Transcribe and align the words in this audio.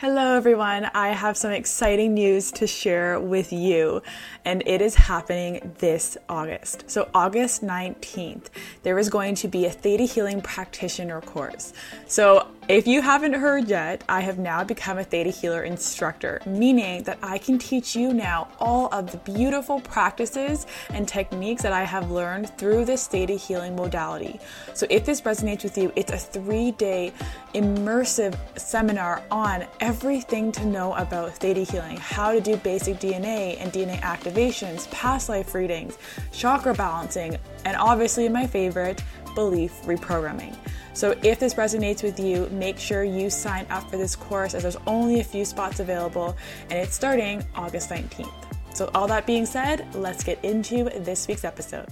Hello, 0.00 0.36
everyone. 0.36 0.88
I 0.94 1.08
have 1.08 1.36
some 1.36 1.50
exciting 1.50 2.14
news 2.14 2.52
to 2.52 2.68
share 2.68 3.18
with 3.18 3.52
you, 3.52 4.00
and 4.44 4.62
it 4.64 4.80
is 4.80 4.94
happening 4.94 5.74
this 5.78 6.16
August. 6.28 6.88
So, 6.88 7.08
August 7.12 7.64
19th, 7.64 8.44
there 8.84 8.96
is 9.00 9.10
going 9.10 9.34
to 9.34 9.48
be 9.48 9.66
a 9.66 9.70
Theta 9.70 10.04
Healing 10.04 10.40
Practitioner 10.40 11.20
course. 11.20 11.72
So, 12.06 12.46
if 12.68 12.86
you 12.86 13.00
haven't 13.00 13.32
heard 13.32 13.66
yet, 13.66 14.04
I 14.10 14.20
have 14.20 14.38
now 14.38 14.62
become 14.62 14.98
a 14.98 15.04
Theta 15.04 15.30
Healer 15.30 15.62
instructor, 15.62 16.42
meaning 16.44 17.02
that 17.04 17.18
I 17.22 17.38
can 17.38 17.56
teach 17.58 17.96
you 17.96 18.12
now 18.12 18.48
all 18.60 18.92
of 18.92 19.10
the 19.10 19.16
beautiful 19.16 19.80
practices 19.80 20.66
and 20.90 21.08
techniques 21.08 21.62
that 21.62 21.72
I 21.72 21.84
have 21.84 22.10
learned 22.10 22.50
through 22.58 22.84
this 22.84 23.06
Theta 23.06 23.32
Healing 23.32 23.74
modality. 23.74 24.38
So, 24.74 24.86
if 24.90 25.06
this 25.06 25.22
resonates 25.22 25.64
with 25.64 25.78
you, 25.78 25.90
it's 25.96 26.12
a 26.12 26.18
three 26.18 26.72
day 26.72 27.14
immersive 27.54 28.36
seminar 28.58 29.22
on 29.30 29.64
everything 29.80 30.52
to 30.52 30.66
know 30.66 30.92
about 30.94 31.32
Theta 31.32 31.62
Healing, 31.62 31.96
how 31.96 32.32
to 32.32 32.40
do 32.40 32.58
basic 32.58 33.00
DNA 33.00 33.58
and 33.60 33.72
DNA 33.72 33.98
activations, 34.00 34.90
past 34.90 35.30
life 35.30 35.54
readings, 35.54 35.96
chakra 36.32 36.74
balancing, 36.74 37.38
and 37.64 37.78
obviously 37.78 38.28
my 38.28 38.46
favorite, 38.46 39.02
belief 39.38 39.72
reprogramming. 39.84 40.52
So 40.94 41.14
if 41.22 41.38
this 41.38 41.54
resonates 41.54 42.02
with 42.02 42.18
you, 42.18 42.48
make 42.50 42.76
sure 42.76 43.04
you 43.04 43.30
sign 43.30 43.66
up 43.70 43.88
for 43.88 43.96
this 43.96 44.16
course 44.16 44.52
as 44.52 44.62
there's 44.62 44.82
only 44.84 45.20
a 45.20 45.24
few 45.24 45.44
spots 45.44 45.78
available 45.78 46.36
and 46.70 46.78
it's 46.80 46.96
starting 46.96 47.44
August 47.54 47.88
19th. 47.88 48.32
So, 48.74 48.90
all 48.94 49.06
that 49.08 49.26
being 49.26 49.46
said, 49.46 49.86
let's 49.94 50.22
get 50.22 50.44
into 50.44 50.84
this 50.84 51.28
week's 51.28 51.44
episode. 51.44 51.86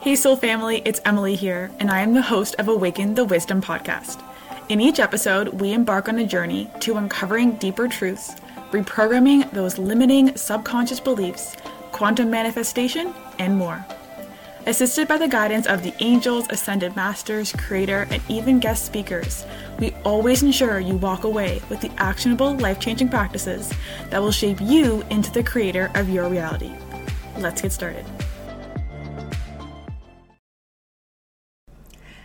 Hey, 0.00 0.16
Soul 0.16 0.36
Family, 0.36 0.82
it's 0.84 1.00
Emily 1.04 1.34
here, 1.34 1.70
and 1.78 1.90
I 1.90 2.00
am 2.00 2.14
the 2.14 2.22
host 2.22 2.54
of 2.58 2.68
Awaken 2.68 3.14
the 3.14 3.24
Wisdom 3.24 3.60
podcast. 3.60 4.22
In 4.68 4.80
each 4.80 4.98
episode, 4.98 5.48
we 5.60 5.72
embark 5.72 6.08
on 6.08 6.18
a 6.18 6.26
journey 6.26 6.70
to 6.80 6.96
uncovering 6.96 7.52
deeper 7.56 7.88
truths, 7.88 8.34
reprogramming 8.70 9.50
those 9.52 9.78
limiting 9.78 10.36
subconscious 10.36 11.00
beliefs, 11.00 11.56
quantum 11.90 12.30
manifestation, 12.30 13.12
and 13.38 13.56
more. 13.56 13.84
Assisted 14.66 15.08
by 15.08 15.16
the 15.16 15.26
guidance 15.26 15.66
of 15.66 15.82
the 15.82 15.94
angels, 16.00 16.46
ascended 16.50 16.94
masters, 16.94 17.50
creator, 17.52 18.06
and 18.10 18.22
even 18.28 18.60
guest 18.60 18.84
speakers, 18.84 19.46
we 19.78 19.92
always 20.04 20.42
ensure 20.42 20.78
you 20.78 20.96
walk 20.96 21.24
away 21.24 21.62
with 21.70 21.80
the 21.80 21.90
actionable, 21.96 22.54
life 22.58 22.78
changing 22.78 23.08
practices 23.08 23.72
that 24.10 24.20
will 24.20 24.30
shape 24.30 24.60
you 24.60 25.02
into 25.08 25.32
the 25.32 25.42
creator 25.42 25.90
of 25.94 26.10
your 26.10 26.28
reality. 26.28 26.70
Let's 27.38 27.62
get 27.62 27.72
started. 27.72 28.04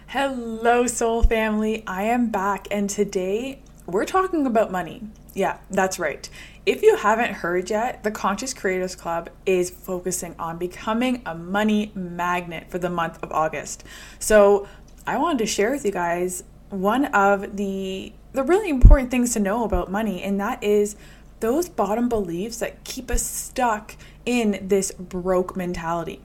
Hello, 0.08 0.88
soul 0.88 1.23
family. 1.23 1.86
I 1.88 2.03
am 2.03 2.31
back, 2.31 2.67
and 2.70 2.89
today 2.89 3.61
we're 3.86 4.05
talking 4.05 4.45
about 4.45 4.72
money. 4.72 5.02
Yeah, 5.33 5.58
that's 5.69 6.00
right. 6.00 6.30
If 6.66 6.81
you 6.81 6.95
haven't 6.95 7.33
heard 7.33 7.69
yet, 7.69 8.03
the 8.03 8.11
Conscious 8.11 8.53
Creators 8.53 8.95
Club 8.95 9.30
is 9.45 9.69
focusing 9.69 10.36
on 10.39 10.58
becoming 10.58 11.22
a 11.25 11.36
money 11.36 11.92
magnet 11.94 12.69
for 12.69 12.80
the 12.80 12.89
month 12.89 13.22
of 13.22 13.31
August. 13.31 13.83
So, 14.19 14.67
I 15.08 15.17
wanted 15.17 15.39
to 15.39 15.45
share 15.45 15.72
with 15.72 15.86
you 15.86 15.92
guys 15.92 16.44
one 16.69 17.05
of 17.05 17.58
the 17.58 18.11
the 18.33 18.44
really 18.44 18.69
important 18.69 19.11
things 19.11 19.33
to 19.33 19.39
know 19.39 19.64
about 19.64 19.89
money 19.89 20.22
and 20.22 20.39
that 20.42 20.61
is 20.61 20.95
those 21.39 21.70
bottom 21.70 22.09
beliefs 22.09 22.58
that 22.58 22.83
keep 22.83 23.11
us 23.11 23.22
stuck 23.22 23.95
in 24.25 24.59
this 24.61 24.92
broke 24.92 25.55
mentality. 25.55 26.22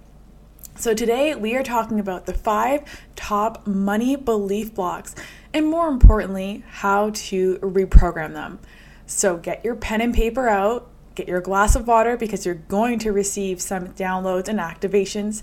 So, 0.81 0.95
today 0.95 1.35
we 1.35 1.57
are 1.57 1.63
talking 1.63 2.01
about 2.01 2.25
the 2.25 2.33
five 2.33 2.85
top 3.15 3.67
money 3.67 4.17
belief 4.17 4.75
blocks 4.75 5.15
and, 5.53 5.67
more 5.67 5.89
importantly, 5.89 6.65
how 6.67 7.11
to 7.11 7.59
reprogram 7.59 8.33
them. 8.33 8.61
So 9.05 9.37
get 9.37 9.63
your 9.63 9.75
pen 9.75 10.01
and 10.01 10.15
paper 10.15 10.49
out, 10.49 10.89
get 11.15 11.29
your 11.29 11.43
glass 11.43 11.77
of 11.77 11.87
water 11.87 12.17
because 12.17 12.47
you're 12.47 12.55
going 12.55 12.99
to 13.01 13.13
receive 13.13 13.61
some 13.61 13.89
downloads 13.89 14.49
and 14.49 14.59
activations, 14.59 15.43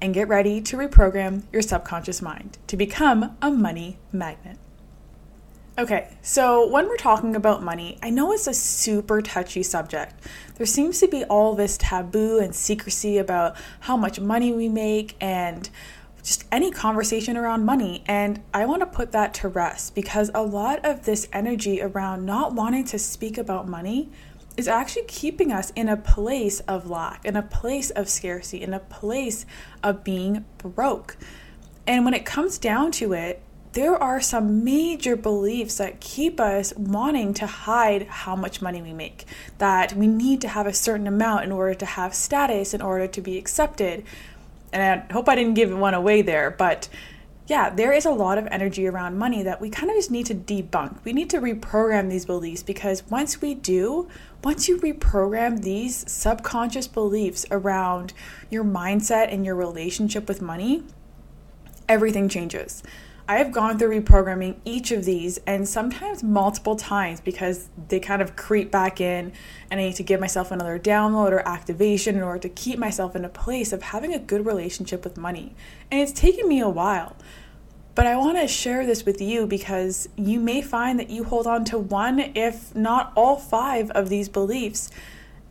and 0.00 0.14
get 0.14 0.26
ready 0.26 0.62
to 0.62 0.78
reprogram 0.78 1.42
your 1.52 1.60
subconscious 1.60 2.22
mind 2.22 2.56
to 2.68 2.78
become 2.78 3.36
a 3.42 3.50
money 3.50 3.98
magnet. 4.10 4.56
Okay, 5.78 6.08
so 6.22 6.66
when 6.66 6.88
we're 6.88 6.96
talking 6.96 7.36
about 7.36 7.62
money, 7.62 8.00
I 8.02 8.10
know 8.10 8.32
it's 8.32 8.48
a 8.48 8.52
super 8.52 9.22
touchy 9.22 9.62
subject. 9.62 10.12
There 10.56 10.66
seems 10.66 10.98
to 10.98 11.06
be 11.06 11.22
all 11.26 11.54
this 11.54 11.78
taboo 11.78 12.40
and 12.40 12.52
secrecy 12.52 13.16
about 13.16 13.54
how 13.78 13.96
much 13.96 14.18
money 14.18 14.52
we 14.52 14.68
make 14.68 15.14
and 15.20 15.70
just 16.20 16.46
any 16.50 16.72
conversation 16.72 17.36
around 17.36 17.64
money. 17.64 18.02
And 18.06 18.42
I 18.52 18.66
want 18.66 18.80
to 18.80 18.86
put 18.86 19.12
that 19.12 19.34
to 19.34 19.46
rest 19.46 19.94
because 19.94 20.32
a 20.34 20.42
lot 20.42 20.84
of 20.84 21.04
this 21.04 21.28
energy 21.32 21.80
around 21.80 22.26
not 22.26 22.54
wanting 22.54 22.84
to 22.86 22.98
speak 22.98 23.38
about 23.38 23.68
money 23.68 24.10
is 24.56 24.66
actually 24.66 25.04
keeping 25.04 25.52
us 25.52 25.70
in 25.76 25.88
a 25.88 25.96
place 25.96 26.58
of 26.58 26.90
lack, 26.90 27.24
in 27.24 27.36
a 27.36 27.42
place 27.42 27.90
of 27.90 28.08
scarcity, 28.08 28.64
in 28.64 28.74
a 28.74 28.80
place 28.80 29.46
of 29.84 30.02
being 30.02 30.44
broke. 30.58 31.16
And 31.86 32.04
when 32.04 32.14
it 32.14 32.26
comes 32.26 32.58
down 32.58 32.90
to 32.92 33.12
it, 33.12 33.44
there 33.78 34.02
are 34.02 34.20
some 34.20 34.64
major 34.64 35.14
beliefs 35.14 35.78
that 35.78 36.00
keep 36.00 36.40
us 36.40 36.74
wanting 36.76 37.32
to 37.34 37.46
hide 37.46 38.02
how 38.08 38.34
much 38.34 38.60
money 38.60 38.82
we 38.82 38.92
make. 38.92 39.24
That 39.58 39.92
we 39.92 40.08
need 40.08 40.40
to 40.40 40.48
have 40.48 40.66
a 40.66 40.72
certain 40.74 41.06
amount 41.06 41.44
in 41.44 41.52
order 41.52 41.74
to 41.74 41.86
have 41.86 42.12
status, 42.14 42.74
in 42.74 42.82
order 42.82 43.06
to 43.06 43.20
be 43.20 43.38
accepted 43.38 44.04
and 44.72 44.82
I 44.82 45.12
hope 45.12 45.28
I 45.28 45.34
didn't 45.34 45.54
give 45.54 45.76
one 45.76 45.94
away 45.94 46.22
there, 46.22 46.50
but 46.50 46.88
yeah, 47.46 47.70
there 47.70 47.92
is 47.92 48.04
a 48.04 48.10
lot 48.10 48.36
of 48.36 48.46
energy 48.50 48.86
around 48.86 49.16
money 49.16 49.42
that 49.42 49.60
we 49.60 49.70
kind 49.70 49.88
of 49.90 49.96
just 49.96 50.10
need 50.10 50.26
to 50.26 50.34
debunk. 50.34 51.02
We 51.04 51.14
need 51.14 51.30
to 51.30 51.40
reprogram 51.40 52.10
these 52.10 52.26
beliefs 52.26 52.62
because 52.62 53.02
once 53.08 53.40
we 53.40 53.54
do, 53.54 54.08
once 54.44 54.68
you 54.68 54.78
reprogram 54.78 55.62
these 55.62 56.10
subconscious 56.10 56.86
beliefs 56.86 57.46
around 57.50 58.12
your 58.50 58.64
mindset 58.64 59.32
and 59.32 59.46
your 59.46 59.54
relationship 59.54 60.28
with 60.28 60.42
money, 60.42 60.82
everything 61.88 62.28
changes. 62.28 62.82
I 63.30 63.36
have 63.36 63.52
gone 63.52 63.78
through 63.78 64.00
reprogramming 64.00 64.56
each 64.64 64.90
of 64.90 65.04
these 65.04 65.36
and 65.46 65.68
sometimes 65.68 66.22
multiple 66.22 66.76
times 66.76 67.20
because 67.20 67.68
they 67.88 68.00
kind 68.00 68.22
of 68.22 68.36
creep 68.36 68.70
back 68.70 69.02
in 69.02 69.32
and 69.70 69.78
I 69.78 69.84
need 69.84 69.96
to 69.96 70.02
give 70.02 70.18
myself 70.18 70.50
another 70.50 70.78
download 70.78 71.32
or 71.32 71.46
activation 71.46 72.16
in 72.16 72.22
order 72.22 72.38
to 72.38 72.48
keep 72.48 72.78
myself 72.78 73.14
in 73.14 73.26
a 73.26 73.28
place 73.28 73.70
of 73.70 73.82
having 73.82 74.14
a 74.14 74.18
good 74.18 74.46
relationship 74.46 75.04
with 75.04 75.18
money. 75.18 75.54
And 75.90 76.00
it's 76.00 76.18
taken 76.18 76.48
me 76.48 76.60
a 76.60 76.70
while. 76.70 77.16
But 77.94 78.06
I 78.06 78.16
want 78.16 78.38
to 78.38 78.48
share 78.48 78.86
this 78.86 79.04
with 79.04 79.20
you 79.20 79.46
because 79.46 80.08
you 80.16 80.40
may 80.40 80.62
find 80.62 80.98
that 80.98 81.10
you 81.10 81.24
hold 81.24 81.46
on 81.46 81.66
to 81.66 81.78
one, 81.78 82.20
if 82.34 82.74
not 82.74 83.12
all 83.14 83.36
five, 83.36 83.90
of 83.90 84.08
these 84.08 84.30
beliefs. 84.30 84.90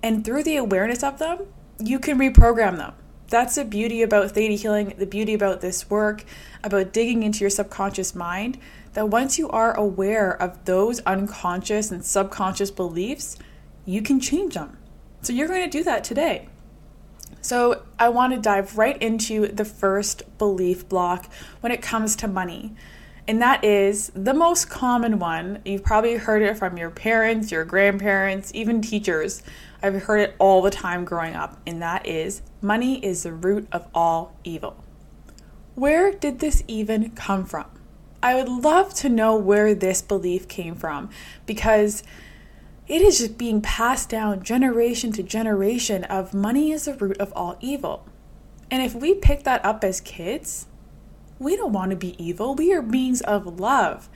And 0.02 0.26
through 0.26 0.44
the 0.44 0.56
awareness 0.56 1.04
of 1.04 1.20
them, 1.20 1.46
you 1.80 2.00
can 2.00 2.18
reprogram 2.18 2.78
them 2.78 2.94
that's 3.30 3.56
the 3.56 3.66
beauty 3.66 4.02
about 4.02 4.32
theta 4.32 4.54
healing, 4.54 4.94
the 4.98 5.06
beauty 5.06 5.34
about 5.34 5.62
this 5.62 5.90
work, 5.90 6.24
about 6.64 6.94
digging 6.94 7.24
into 7.24 7.42
your 7.42 7.50
subconscious 7.50 8.16
mind. 8.16 8.58
That 8.94 9.10
once 9.10 9.38
you 9.38 9.50
are 9.50 9.78
aware 9.78 10.42
of 10.42 10.66
those 10.66 11.02
unconscious 11.02 11.92
and 11.92 12.04
subconscious 12.04 12.72
beliefs, 12.72 13.38
you 13.86 14.02
can 14.02 14.20
change 14.20 14.56
them. 14.56 14.78
So 15.22 15.34
you're 15.34 15.48
going 15.48 15.64
to 15.64 15.78
do 15.78 15.84
that 15.84 16.04
today. 16.04 16.48
So 17.42 17.84
I 18.00 18.10
want 18.10 18.34
to 18.34 18.40
dive 18.40 18.78
right 18.78 19.02
into 19.02 19.48
the 19.48 19.66
first 19.66 20.38
belief 20.38 20.90
block 20.90 21.32
when 21.62 21.72
it 21.72 21.82
comes 21.82 22.16
to 22.18 22.28
money. 22.28 22.76
And 23.28 23.42
that 23.42 23.64
is 23.64 24.12
the 24.16 24.34
most 24.34 24.70
common 24.70 25.20
one. 25.20 25.62
You've 25.66 25.84
probably 25.84 26.16
heard 26.16 26.42
it 26.42 26.58
from 26.58 26.78
your 26.78 26.90
parents, 26.90 27.52
your 27.52 27.66
grandparents, 27.66 28.52
even 28.56 28.82
teachers. 28.82 29.44
I've 29.84 30.04
heard 30.04 30.22
it 30.22 30.36
all 30.40 30.62
the 30.62 30.72
time 30.72 31.04
growing 31.04 31.36
up, 31.36 31.60
and 31.68 31.82
that 31.82 32.08
is 32.08 32.42
money 32.62 33.03
is 33.06 33.23
the 33.23 33.34
root 33.34 33.68
of 33.72 33.88
all 33.94 34.35
evil. 34.44 34.84
Where 35.75 36.12
did 36.12 36.40
this 36.40 36.63
even 36.68 37.12
come 37.12 37.45
from? 37.45 37.66
I 38.22 38.35
would 38.35 38.50
love 38.50 38.94
to 38.95 39.09
know 39.09 39.35
where 39.35 39.75
this 39.75 40.01
belief 40.01 40.47
came 40.47 40.75
from 40.75 41.09
because 41.45 42.04
it 42.88 43.01
is 43.01 43.19
just 43.19 43.38
being 43.38 43.62
passed 43.62 44.09
down 44.09 44.44
generation 44.44 45.12
to 45.13 45.24
generation 45.24 46.04
of 46.06 46.33
money 46.33 46.71
is 46.71 46.86
the 46.86 46.94
root 46.94 47.18
of 47.18 47.31
all 47.36 47.57
evil. 47.62 48.06
And 48.71 48.81
if 48.81 48.95
we 48.95 49.13
pick 49.13 49.44
that 49.44 49.63
up 49.63 49.83
as 49.83 50.01
kids, 50.01 50.68
we 51.39 51.56
don't 51.56 51.74
want 51.74 51.92
to 51.92 51.98
be 51.98 52.21
evil. 52.24 52.56
We 52.56 52.74
are 52.74 52.81
beings 52.81 53.21
of 53.21 53.60
love. 53.60 54.10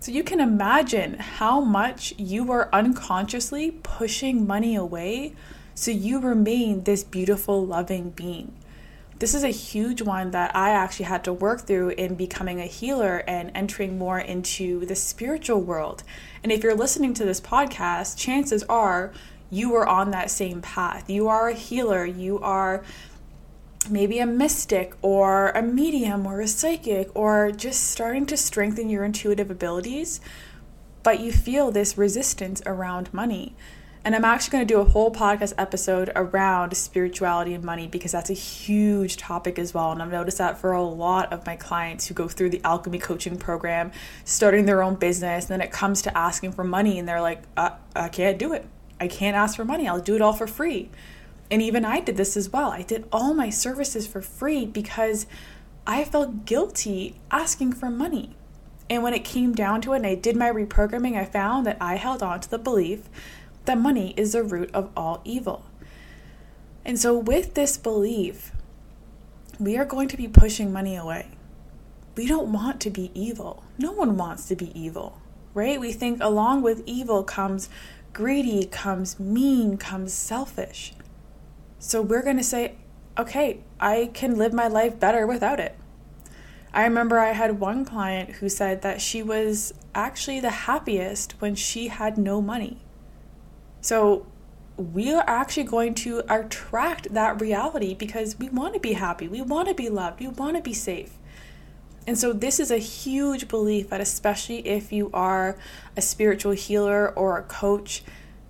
So 0.00 0.10
you 0.12 0.24
can 0.24 0.40
imagine 0.40 1.14
how 1.14 1.60
much 1.60 2.12
you 2.18 2.50
are 2.50 2.68
unconsciously 2.72 3.70
pushing 3.70 4.46
money 4.46 4.74
away 4.74 5.34
so 5.74 5.90
you 5.90 6.20
remain 6.20 6.84
this 6.84 7.02
beautiful, 7.02 7.64
loving 7.66 8.10
being. 8.10 8.54
This 9.18 9.34
is 9.34 9.44
a 9.44 9.48
huge 9.48 10.02
one 10.02 10.32
that 10.32 10.54
I 10.54 10.70
actually 10.70 11.06
had 11.06 11.24
to 11.24 11.32
work 11.32 11.62
through 11.62 11.90
in 11.90 12.14
becoming 12.14 12.60
a 12.60 12.66
healer 12.66 13.24
and 13.28 13.50
entering 13.54 13.96
more 13.96 14.18
into 14.18 14.84
the 14.86 14.96
spiritual 14.96 15.60
world. 15.60 16.02
And 16.42 16.52
if 16.52 16.62
you're 16.62 16.74
listening 16.74 17.14
to 17.14 17.24
this 17.24 17.40
podcast, 17.40 18.18
chances 18.18 18.64
are 18.64 19.12
you 19.50 19.74
are 19.74 19.86
on 19.86 20.10
that 20.10 20.30
same 20.30 20.60
path. 20.60 21.08
You 21.08 21.28
are 21.28 21.48
a 21.48 21.54
healer, 21.54 22.04
you 22.04 22.40
are 22.40 22.82
maybe 23.88 24.18
a 24.18 24.26
mystic 24.26 24.94
or 25.02 25.50
a 25.50 25.62
medium 25.62 26.26
or 26.26 26.40
a 26.40 26.48
psychic 26.48 27.08
or 27.14 27.50
just 27.50 27.90
starting 27.90 28.26
to 28.26 28.36
strengthen 28.36 28.88
your 28.88 29.04
intuitive 29.04 29.50
abilities, 29.50 30.20
but 31.02 31.20
you 31.20 31.32
feel 31.32 31.70
this 31.70 31.96
resistance 31.96 32.62
around 32.66 33.12
money. 33.12 33.54
And 34.06 34.14
I'm 34.14 34.24
actually 34.24 34.50
going 34.50 34.66
to 34.68 34.74
do 34.74 34.80
a 34.80 34.84
whole 34.84 35.10
podcast 35.10 35.54
episode 35.56 36.12
around 36.14 36.76
spirituality 36.76 37.54
and 37.54 37.64
money 37.64 37.86
because 37.86 38.12
that's 38.12 38.28
a 38.28 38.34
huge 38.34 39.16
topic 39.16 39.58
as 39.58 39.72
well. 39.72 39.92
And 39.92 40.02
I've 40.02 40.10
noticed 40.10 40.36
that 40.36 40.58
for 40.58 40.72
a 40.72 40.82
lot 40.82 41.32
of 41.32 41.46
my 41.46 41.56
clients 41.56 42.06
who 42.06 42.14
go 42.14 42.28
through 42.28 42.50
the 42.50 42.60
alchemy 42.64 42.98
coaching 42.98 43.38
program, 43.38 43.92
starting 44.24 44.66
their 44.66 44.82
own 44.82 44.96
business, 44.96 45.46
then 45.46 45.62
it 45.62 45.70
comes 45.70 46.02
to 46.02 46.16
asking 46.16 46.52
for 46.52 46.64
money 46.64 46.98
and 46.98 47.08
they're 47.08 47.22
like, 47.22 47.44
uh, 47.56 47.70
I 47.96 48.08
can't 48.10 48.38
do 48.38 48.52
it. 48.52 48.66
I 49.00 49.08
can't 49.08 49.36
ask 49.36 49.56
for 49.56 49.64
money. 49.64 49.88
I'll 49.88 50.02
do 50.02 50.14
it 50.14 50.20
all 50.20 50.34
for 50.34 50.46
free. 50.46 50.90
And 51.50 51.62
even 51.62 51.86
I 51.86 52.00
did 52.00 52.18
this 52.18 52.36
as 52.36 52.50
well. 52.50 52.70
I 52.70 52.82
did 52.82 53.08
all 53.10 53.32
my 53.32 53.48
services 53.48 54.06
for 54.06 54.20
free 54.20 54.66
because 54.66 55.26
I 55.86 56.04
felt 56.04 56.44
guilty 56.44 57.16
asking 57.30 57.72
for 57.72 57.88
money. 57.88 58.36
And 58.90 59.02
when 59.02 59.14
it 59.14 59.24
came 59.24 59.54
down 59.54 59.80
to 59.82 59.94
it 59.94 59.96
and 59.96 60.06
I 60.06 60.14
did 60.14 60.36
my 60.36 60.50
reprogramming, 60.50 61.16
I 61.16 61.24
found 61.24 61.66
that 61.66 61.78
I 61.80 61.96
held 61.96 62.22
on 62.22 62.40
to 62.40 62.50
the 62.50 62.58
belief 62.58 63.08
that 63.64 63.78
money 63.78 64.14
is 64.16 64.32
the 64.32 64.42
root 64.42 64.70
of 64.74 64.90
all 64.96 65.20
evil. 65.24 65.64
And 66.84 66.98
so, 66.98 67.16
with 67.16 67.54
this 67.54 67.78
belief, 67.78 68.52
we 69.58 69.76
are 69.78 69.84
going 69.84 70.08
to 70.08 70.16
be 70.16 70.28
pushing 70.28 70.72
money 70.72 70.96
away. 70.96 71.28
We 72.16 72.26
don't 72.26 72.52
want 72.52 72.80
to 72.82 72.90
be 72.90 73.10
evil. 73.14 73.64
No 73.78 73.92
one 73.92 74.16
wants 74.16 74.46
to 74.48 74.56
be 74.56 74.78
evil, 74.78 75.20
right? 75.54 75.80
We 75.80 75.92
think 75.92 76.22
along 76.22 76.62
with 76.62 76.82
evil 76.86 77.24
comes 77.24 77.68
greedy, 78.12 78.66
comes 78.66 79.18
mean, 79.18 79.78
comes 79.78 80.12
selfish. 80.12 80.92
So, 81.78 82.02
we're 82.02 82.22
going 82.22 82.36
to 82.36 82.44
say, 82.44 82.74
okay, 83.18 83.60
I 83.80 84.10
can 84.12 84.36
live 84.36 84.52
my 84.52 84.68
life 84.68 85.00
better 85.00 85.26
without 85.26 85.60
it. 85.60 85.74
I 86.74 86.82
remember 86.84 87.20
I 87.20 87.32
had 87.32 87.60
one 87.60 87.84
client 87.84 88.30
who 88.30 88.48
said 88.48 88.82
that 88.82 89.00
she 89.00 89.22
was 89.22 89.72
actually 89.94 90.40
the 90.40 90.50
happiest 90.50 91.40
when 91.40 91.54
she 91.54 91.86
had 91.86 92.18
no 92.18 92.42
money. 92.42 92.80
So 93.84 94.24
we 94.78 95.12
are 95.12 95.22
actually 95.26 95.64
going 95.64 95.92
to 95.96 96.22
attract 96.30 97.12
that 97.12 97.38
reality 97.38 97.92
because 97.92 98.38
we 98.38 98.48
want 98.48 98.72
to 98.72 98.80
be 98.80 98.94
happy, 98.94 99.28
we 99.28 99.42
want 99.42 99.68
to 99.68 99.74
be 99.74 99.90
loved, 99.90 100.20
we 100.20 100.28
want 100.28 100.56
to 100.56 100.62
be 100.62 100.72
safe. 100.72 101.18
And 102.06 102.16
so, 102.16 102.32
this 102.32 102.58
is 102.58 102.70
a 102.70 102.78
huge 102.78 103.46
belief 103.46 103.90
that, 103.90 104.00
especially 104.00 104.66
if 104.66 104.90
you 104.90 105.10
are 105.12 105.58
a 105.98 106.00
spiritual 106.00 106.52
healer 106.52 107.10
or 107.10 107.36
a 107.36 107.42
coach, 107.42 108.02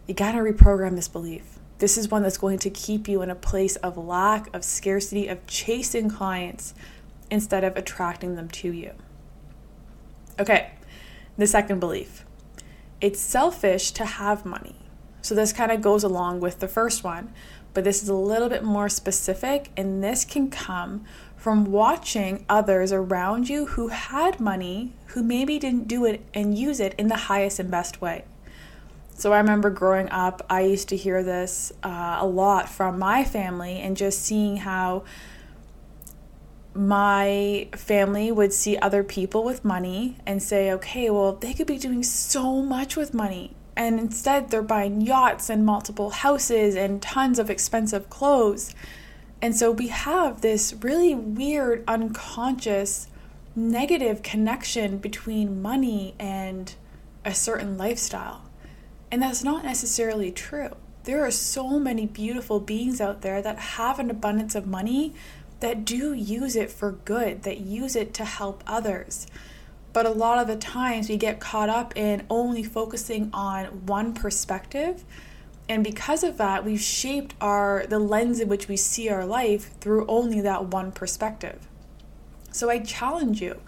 you 0.07 0.15
got 0.15 0.33
to 0.33 0.39
reprogram 0.39 0.95
this 0.95 1.09
belief. 1.09 1.59
This 1.79 1.99
is 1.99 2.09
one 2.09 2.23
that's 2.23 2.39
going 2.39 2.61
to 2.61 2.71
keep 2.71 3.09
you 3.09 3.21
in 3.21 3.29
a 3.29 3.35
place 3.35 3.75
of 3.77 3.97
lack, 3.97 4.55
of 4.55 4.63
scarcity, 4.63 5.27
of 5.27 5.45
chasing 5.49 6.09
clients 6.09 6.75
instead 7.29 7.65
of 7.65 7.77
attracting 7.77 8.37
them 8.37 8.49
to 8.51 8.73
you. 8.73 8.93
Okay, 10.39 10.71
the 11.37 11.49
second 11.49 11.81
belief 11.81 12.25
it's 13.01 13.19
selfish 13.19 13.91
to 13.91 14.05
have 14.05 14.47
money. 14.47 14.77
So 15.25 15.35
this 15.35 15.55
kind 15.55 15.73
of 15.73 15.81
goes 15.81 16.05
along 16.05 16.41
with 16.41 16.61
the 16.61 16.69
first 16.69 17.03
one, 17.03 17.33
but 17.73 17.83
this 17.83 18.03
is 18.03 18.11
a 18.11 18.15
little 18.15 18.51
bit 18.51 18.63
more 18.63 18.91
specific, 18.91 19.71
and 19.75 20.05
this 20.05 20.23
can 20.23 20.51
come 20.51 21.07
from 21.35 21.65
watching 21.65 22.45
others 22.47 22.93
around 22.93 23.49
you 23.49 23.65
who 23.69 23.89
had 23.89 24.39
money 24.39 24.93
who 25.07 25.23
maybe 25.23 25.59
didn't 25.59 25.89
do 25.89 26.05
it 26.05 26.21
and 26.35 26.59
use 26.59 26.79
it 26.79 26.95
in 26.99 27.09
the 27.09 27.17
highest 27.17 27.59
and 27.59 27.71
best 27.71 28.03
way. 28.03 28.27
So 29.15 29.33
I 29.33 29.39
remember 29.39 29.71
growing 29.71 30.11
up, 30.11 30.45
I 30.51 30.61
used 30.61 30.91
to 30.91 30.97
hear 30.97 31.23
this 31.23 31.73
uh, 31.83 32.19
a 32.21 32.27
lot 32.27 32.69
from 32.69 32.99
my 32.99 33.25
family 33.25 33.79
and 33.79 33.97
just 33.97 34.21
seeing 34.21 34.59
how 34.59 35.05
my 36.75 37.69
family 37.73 38.31
would 38.31 38.53
see 38.53 38.77
other 38.77 39.03
people 39.03 39.43
with 39.43 39.65
money 39.65 40.19
and 40.27 40.43
say, 40.43 40.71
okay, 40.73 41.09
well, 41.09 41.33
they 41.33 41.55
could 41.55 41.67
be 41.67 41.79
doing 41.79 42.03
so 42.03 42.61
much 42.61 42.95
with 42.95 43.15
money 43.15 43.55
and 43.77 43.99
instead 43.99 44.51
they're 44.51 44.63
buying 44.63 45.01
yachts 45.01 45.51
and 45.51 45.67
multiple 45.67 46.11
houses 46.11 46.75
and 46.77 47.03
tons 47.03 47.39
of 47.39 47.51
expensive 47.51 48.09
clothes. 48.09 48.75
And 49.43 49.55
so 49.55 49.71
we 49.71 49.89
have 49.89 50.41
this 50.41 50.75
really 50.81 51.15
weird, 51.15 51.85
unconscious, 51.87 53.09
negative 53.57 54.23
connection 54.23 54.99
between 54.99 55.61
money 55.61 56.15
and 56.19 56.75
a 57.25 57.35
certain 57.35 57.77
lifestyle. 57.77 58.43
And 59.11 59.23
that's 59.23 59.45
not 59.45 59.65
necessarily 59.65 60.31
true. 60.31 60.71
There 61.05 61.25
are 61.25 61.31
so 61.31 61.79
many 61.79 62.07
beautiful 62.07 62.61
beings 62.61 63.01
out 63.01 63.21
there 63.21 63.43
that 63.43 63.59
have 63.59 63.99
an 63.99 64.11
abundance 64.11 64.55
of 64.55 64.67
money 64.67 65.15
that 65.61 65.85
do 65.85 66.13
use 66.13 66.57
it 66.57 66.71
for 66.71 66.93
good, 66.93 67.43
that 67.43 67.59
use 67.59 67.95
it 67.97 68.15
to 68.15 68.25
help 68.25 68.65
others. 68.67 69.27
But 69.95 70.07
a 70.07 70.11
lot 70.11 70.39
of 70.39 70.49
the 70.49 70.57
times 70.57 71.09
we 71.09 71.17
get 71.17 71.39
caught 71.39 71.71
up 71.71 71.97
in 71.97 72.27
only 72.29 72.65
focusing 72.65 73.31
on 73.33 73.87
one 73.87 74.13
perspective. 74.13 75.05
And 75.69 75.83
because 75.83 76.25
of 76.25 76.37
that, 76.37 76.65
we've 76.65 76.81
shaped 76.81 77.35
our 77.41 77.87
the 77.89 78.01
lens 78.01 78.41
in 78.41 78.49
which 78.49 78.69
we 78.69 78.77
see 78.77 79.09
our 79.09 79.25
life 79.25 79.71
through 79.81 80.07
only 80.09 80.41
that 80.43 80.67
one 80.67 80.91
perspective. 80.91 81.69
So 82.51 82.69
I 82.69 82.81
challenge 82.81 83.41
you, 83.41 83.61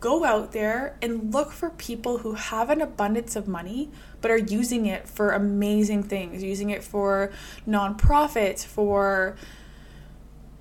go 0.00 0.24
out 0.24 0.52
there 0.52 0.96
and 1.02 1.32
look 1.32 1.52
for 1.52 1.68
people 1.70 2.18
who 2.18 2.32
have 2.32 2.70
an 2.70 2.80
abundance 2.80 3.36
of 3.36 3.46
money 3.46 3.90
but 4.22 4.30
are 4.30 4.38
using 4.38 4.86
it 4.86 5.06
for 5.06 5.32
amazing 5.32 6.02
things, 6.02 6.42
using 6.42 6.70
it 6.70 6.82
for 6.82 7.30
nonprofits, 7.68 8.64
for 8.64 9.36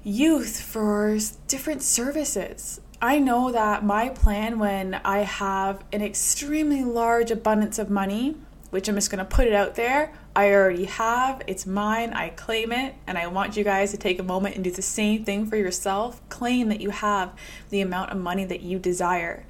youth, 0.04 0.62
for 0.62 1.18
different 1.48 1.82
services. 1.82 2.82
I 3.04 3.20
know 3.20 3.52
that 3.52 3.84
my 3.84 4.08
plan 4.08 4.60
when 4.60 4.94
I 5.04 5.20
have 5.20 5.84
an 5.92 6.02
extremely 6.02 6.86
large 6.86 7.32
abundance 7.32 7.78
of 7.78 7.90
money, 7.90 8.38
which 8.70 8.88
I'm 8.88 8.96
just 8.96 9.12
going 9.12 9.20
to 9.20 9.26
put 9.26 9.46
it 9.46 9.52
out 9.52 9.76
there, 9.76 10.14
I 10.34 10.54
already 10.54 10.86
have, 10.86 11.42
it's 11.46 11.66
mine, 11.66 12.14
I 12.14 12.30
claim 12.30 12.72
it, 12.72 12.96
and 13.06 13.18
I 13.18 13.28
want 13.28 13.58
you 13.58 13.66
guys 13.66 13.92
to 13.92 13.98
take 13.98 14.20
a 14.20 14.24
moment 14.24 14.56
and 14.56 14.64
do 14.64 14.72
the 14.72 14.82
same 14.82 15.26
thing 15.26 15.46
for 15.46 15.58
yourself. 15.58 16.22
Claim 16.30 16.70
that 16.70 16.80
you 16.80 16.92
have 16.92 17.34
the 17.72 17.82
amount 17.82 18.12
of 18.12 18.20
money 18.20 18.46
that 18.46 18.62
you 18.62 18.80
desire. 18.80 19.46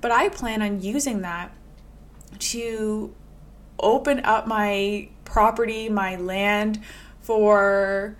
But 0.00 0.12
I 0.12 0.28
plan 0.28 0.62
on 0.62 0.80
using 0.80 1.22
that 1.22 1.50
to 2.38 3.12
open 3.80 4.24
up 4.24 4.46
my 4.46 5.08
property, 5.24 5.88
my 5.88 6.14
land 6.14 6.80
for 7.20 8.16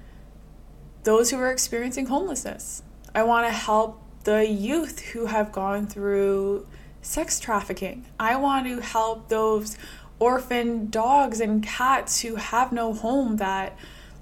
those 1.04 1.30
who 1.30 1.38
are 1.38 1.52
experiencing 1.52 2.06
homelessness. 2.06 2.82
I 3.14 3.22
want 3.22 3.46
to 3.46 3.52
help 3.52 4.00
the 4.24 4.48
youth 4.48 5.00
who 5.00 5.26
have 5.26 5.52
gone 5.52 5.86
through 5.86 6.66
sex 7.02 7.38
trafficking. 7.38 8.06
I 8.18 8.36
want 8.36 8.66
to 8.66 8.80
help 8.80 9.28
those 9.28 9.76
orphan 10.18 10.88
dogs 10.90 11.40
and 11.40 11.62
cats 11.62 12.22
who 12.22 12.36
have 12.36 12.72
no 12.72 12.94
home 12.94 13.36
that 13.36 13.76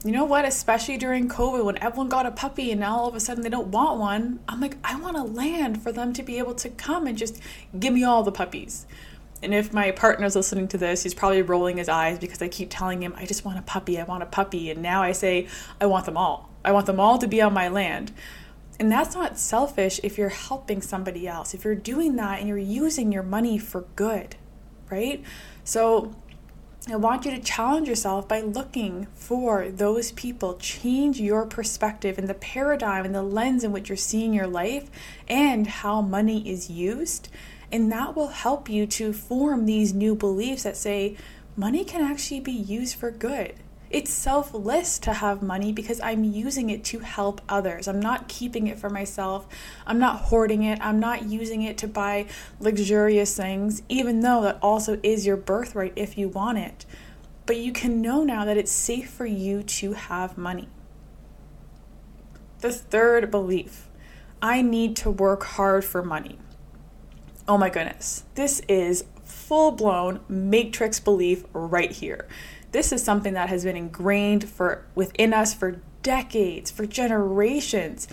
you 0.04 0.10
know 0.10 0.24
what 0.24 0.44
especially 0.44 0.96
during 0.96 1.28
covid 1.28 1.62
when 1.64 1.76
everyone 1.82 2.08
got 2.08 2.24
a 2.24 2.30
puppy 2.30 2.72
and 2.72 2.80
now 2.80 2.96
all 2.96 3.06
of 3.06 3.14
a 3.14 3.20
sudden 3.20 3.42
they 3.42 3.50
don't 3.50 3.68
want 3.68 4.00
one 4.00 4.40
i'm 4.48 4.58
like 4.58 4.76
i 4.82 4.98
want 4.98 5.16
a 5.16 5.22
land 5.22 5.80
for 5.80 5.92
them 5.92 6.12
to 6.14 6.22
be 6.22 6.38
able 6.38 6.54
to 6.54 6.70
come 6.70 7.06
and 7.06 7.18
just 7.18 7.40
give 7.78 7.92
me 7.92 8.02
all 8.02 8.22
the 8.22 8.32
puppies. 8.32 8.86
And 9.42 9.52
if 9.52 9.72
my 9.72 9.90
partner's 9.90 10.34
listening 10.34 10.66
to 10.68 10.78
this 10.78 11.02
he's 11.02 11.14
probably 11.14 11.42
rolling 11.42 11.76
his 11.76 11.90
eyes 11.90 12.18
because 12.18 12.40
i 12.40 12.48
keep 12.48 12.68
telling 12.70 13.02
him 13.02 13.14
i 13.16 13.26
just 13.26 13.44
want 13.44 13.58
a 13.58 13.62
puppy 13.62 14.00
i 14.00 14.04
want 14.04 14.22
a 14.22 14.26
puppy. 14.26 14.70
And 14.70 14.82
now 14.82 15.02
i 15.02 15.12
say 15.12 15.46
i 15.80 15.86
want 15.86 16.06
them 16.06 16.16
all. 16.16 16.48
I 16.64 16.72
want 16.72 16.86
them 16.86 16.98
all 16.98 17.18
to 17.18 17.28
be 17.28 17.42
on 17.42 17.52
my 17.52 17.68
land 17.68 18.12
and 18.78 18.90
that's 18.90 19.14
not 19.14 19.38
selfish 19.38 20.00
if 20.02 20.18
you're 20.18 20.28
helping 20.28 20.82
somebody 20.82 21.28
else, 21.28 21.54
if 21.54 21.64
you're 21.64 21.74
doing 21.74 22.16
that 22.16 22.40
and 22.40 22.48
you're 22.48 22.58
using 22.58 23.12
your 23.12 23.22
money 23.22 23.58
for 23.58 23.82
good, 23.96 24.36
right? 24.90 25.22
So 25.64 26.14
I 26.90 26.96
want 26.96 27.24
you 27.24 27.30
to 27.30 27.38
challenge 27.38 27.88
yourself 27.88 28.26
by 28.26 28.40
looking 28.40 29.06
for 29.14 29.68
those 29.68 30.10
people. 30.12 30.54
Change 30.54 31.20
your 31.20 31.46
perspective 31.46 32.18
and 32.18 32.26
the 32.26 32.34
paradigm 32.34 33.04
and 33.04 33.14
the 33.14 33.22
lens 33.22 33.62
in 33.62 33.70
which 33.70 33.88
you're 33.88 33.96
seeing 33.96 34.34
your 34.34 34.48
life 34.48 34.90
and 35.28 35.66
how 35.68 36.00
money 36.00 36.48
is 36.50 36.68
used. 36.68 37.28
And 37.70 37.90
that 37.92 38.16
will 38.16 38.28
help 38.28 38.68
you 38.68 38.86
to 38.88 39.12
form 39.12 39.64
these 39.64 39.94
new 39.94 40.16
beliefs 40.16 40.64
that 40.64 40.76
say 40.76 41.16
money 41.56 41.84
can 41.84 42.02
actually 42.02 42.40
be 42.40 42.50
used 42.50 42.96
for 42.96 43.12
good. 43.12 43.54
It's 43.92 44.10
selfless 44.10 44.98
to 45.00 45.12
have 45.12 45.42
money 45.42 45.70
because 45.70 46.00
I'm 46.00 46.24
using 46.24 46.70
it 46.70 46.82
to 46.84 47.00
help 47.00 47.42
others. 47.46 47.86
I'm 47.86 48.00
not 48.00 48.26
keeping 48.26 48.66
it 48.66 48.78
for 48.78 48.88
myself. 48.88 49.46
I'm 49.86 49.98
not 49.98 50.16
hoarding 50.22 50.62
it. 50.62 50.78
I'm 50.80 50.98
not 50.98 51.26
using 51.26 51.62
it 51.62 51.76
to 51.78 51.88
buy 51.88 52.26
luxurious 52.58 53.36
things, 53.36 53.82
even 53.90 54.20
though 54.20 54.40
that 54.42 54.58
also 54.62 54.98
is 55.02 55.26
your 55.26 55.36
birthright 55.36 55.92
if 55.94 56.16
you 56.16 56.30
want 56.30 56.56
it. 56.56 56.86
But 57.44 57.58
you 57.58 57.70
can 57.70 58.00
know 58.00 58.24
now 58.24 58.46
that 58.46 58.56
it's 58.56 58.72
safe 58.72 59.10
for 59.10 59.26
you 59.26 59.62
to 59.62 59.92
have 59.92 60.38
money. 60.38 60.70
The 62.60 62.72
third 62.72 63.30
belief 63.30 63.90
I 64.40 64.62
need 64.62 64.96
to 64.96 65.10
work 65.10 65.42
hard 65.42 65.84
for 65.84 66.02
money. 66.02 66.38
Oh 67.46 67.58
my 67.58 67.68
goodness, 67.68 68.24
this 68.36 68.60
is 68.68 69.04
full 69.22 69.72
blown 69.72 70.20
matrix 70.28 70.98
belief 70.98 71.44
right 71.52 71.90
here. 71.90 72.26
This 72.72 72.90
is 72.90 73.02
something 73.02 73.34
that 73.34 73.50
has 73.50 73.64
been 73.64 73.76
ingrained 73.76 74.48
for 74.48 74.84
within 74.94 75.32
us 75.32 75.54
for 75.54 75.80
decades, 76.02 76.70
for 76.70 76.86
generations, 76.86 78.08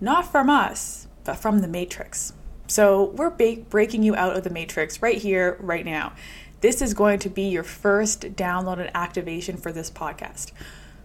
not 0.00 0.30
from 0.30 0.48
us, 0.50 1.06
but 1.24 1.34
from 1.34 1.60
the 1.60 1.68
matrix. 1.68 2.32
So 2.66 3.04
we're 3.04 3.30
ba- 3.30 3.62
breaking 3.68 4.02
you 4.02 4.16
out 4.16 4.36
of 4.36 4.44
the 4.44 4.50
matrix 4.50 5.02
right 5.02 5.18
here, 5.18 5.56
right 5.60 5.84
now. 5.84 6.12
this 6.60 6.82
is 6.82 6.92
going 6.92 7.20
to 7.20 7.28
be 7.28 7.42
your 7.42 7.62
first 7.62 8.34
download 8.34 8.80
and 8.80 8.90
activation 8.94 9.56
for 9.56 9.70
this 9.70 9.90
podcast. 9.90 10.50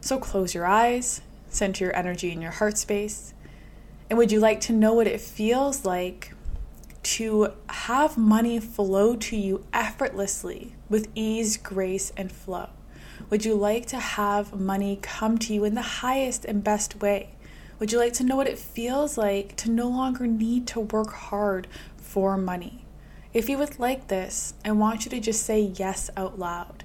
So 0.02 0.18
close 0.18 0.56
your 0.56 0.66
eyes, 0.66 1.22
center 1.48 1.86
your 1.86 1.96
energy 1.96 2.32
in 2.32 2.42
your 2.42 2.52
heart 2.52 2.78
space. 2.78 3.34
And 4.10 4.18
would 4.18 4.32
you 4.32 4.40
like 4.40 4.62
to 4.62 4.74
know 4.74 4.94
what 4.94 5.08
it 5.08 5.22
feels 5.22 5.86
like 5.86 6.34
to 7.04 7.54
have 7.70 8.18
money 8.18 8.60
flow 8.60 9.16
to 9.16 9.36
you 9.36 9.66
effortlessly 9.74 10.76
with 10.90 11.08
ease, 11.14 11.58
grace, 11.58 12.12
and 12.18 12.32
flow? 12.32 12.70
Would 13.34 13.46
you 13.46 13.56
like 13.56 13.88
to 13.88 13.98
have 13.98 14.54
money 14.54 15.00
come 15.02 15.40
to 15.40 15.56
you 15.56 15.64
in 15.64 15.74
the 15.74 15.82
highest 15.82 16.46
and 16.46 16.64
best 16.64 17.02
way? 17.02 17.30
Would 17.80 17.92
you 17.92 17.98
like 17.98 18.14
to 18.14 18.24
know 18.24 18.36
what 18.36 18.48
it 18.48 18.60
feels 18.60 19.18
like 19.18 19.56
to 19.56 19.72
no 19.72 19.90
longer 19.90 20.28
need 20.28 20.68
to 20.68 20.80
work 20.80 21.12
hard 21.14 21.68
for 21.98 22.38
money? 22.38 22.86
If 23.34 23.50
you 23.50 23.58
would 23.58 23.80
like 23.80 24.08
this, 24.08 24.54
I 24.64 24.74
want 24.74 25.04
you 25.04 25.10
to 25.10 25.20
just 25.20 25.44
say 25.44 25.60
yes 25.60 26.12
out 26.16 26.38
loud. 26.38 26.84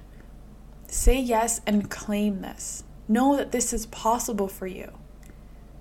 Say 0.87 1.19
yes 1.19 1.61
and 1.67 1.87
claim 1.87 2.41
this. 2.41 2.83
Know 3.07 3.35
that 3.35 3.51
this 3.51 3.71
is 3.71 3.85
possible 3.85 4.47
for 4.47 4.65
you 4.65 4.93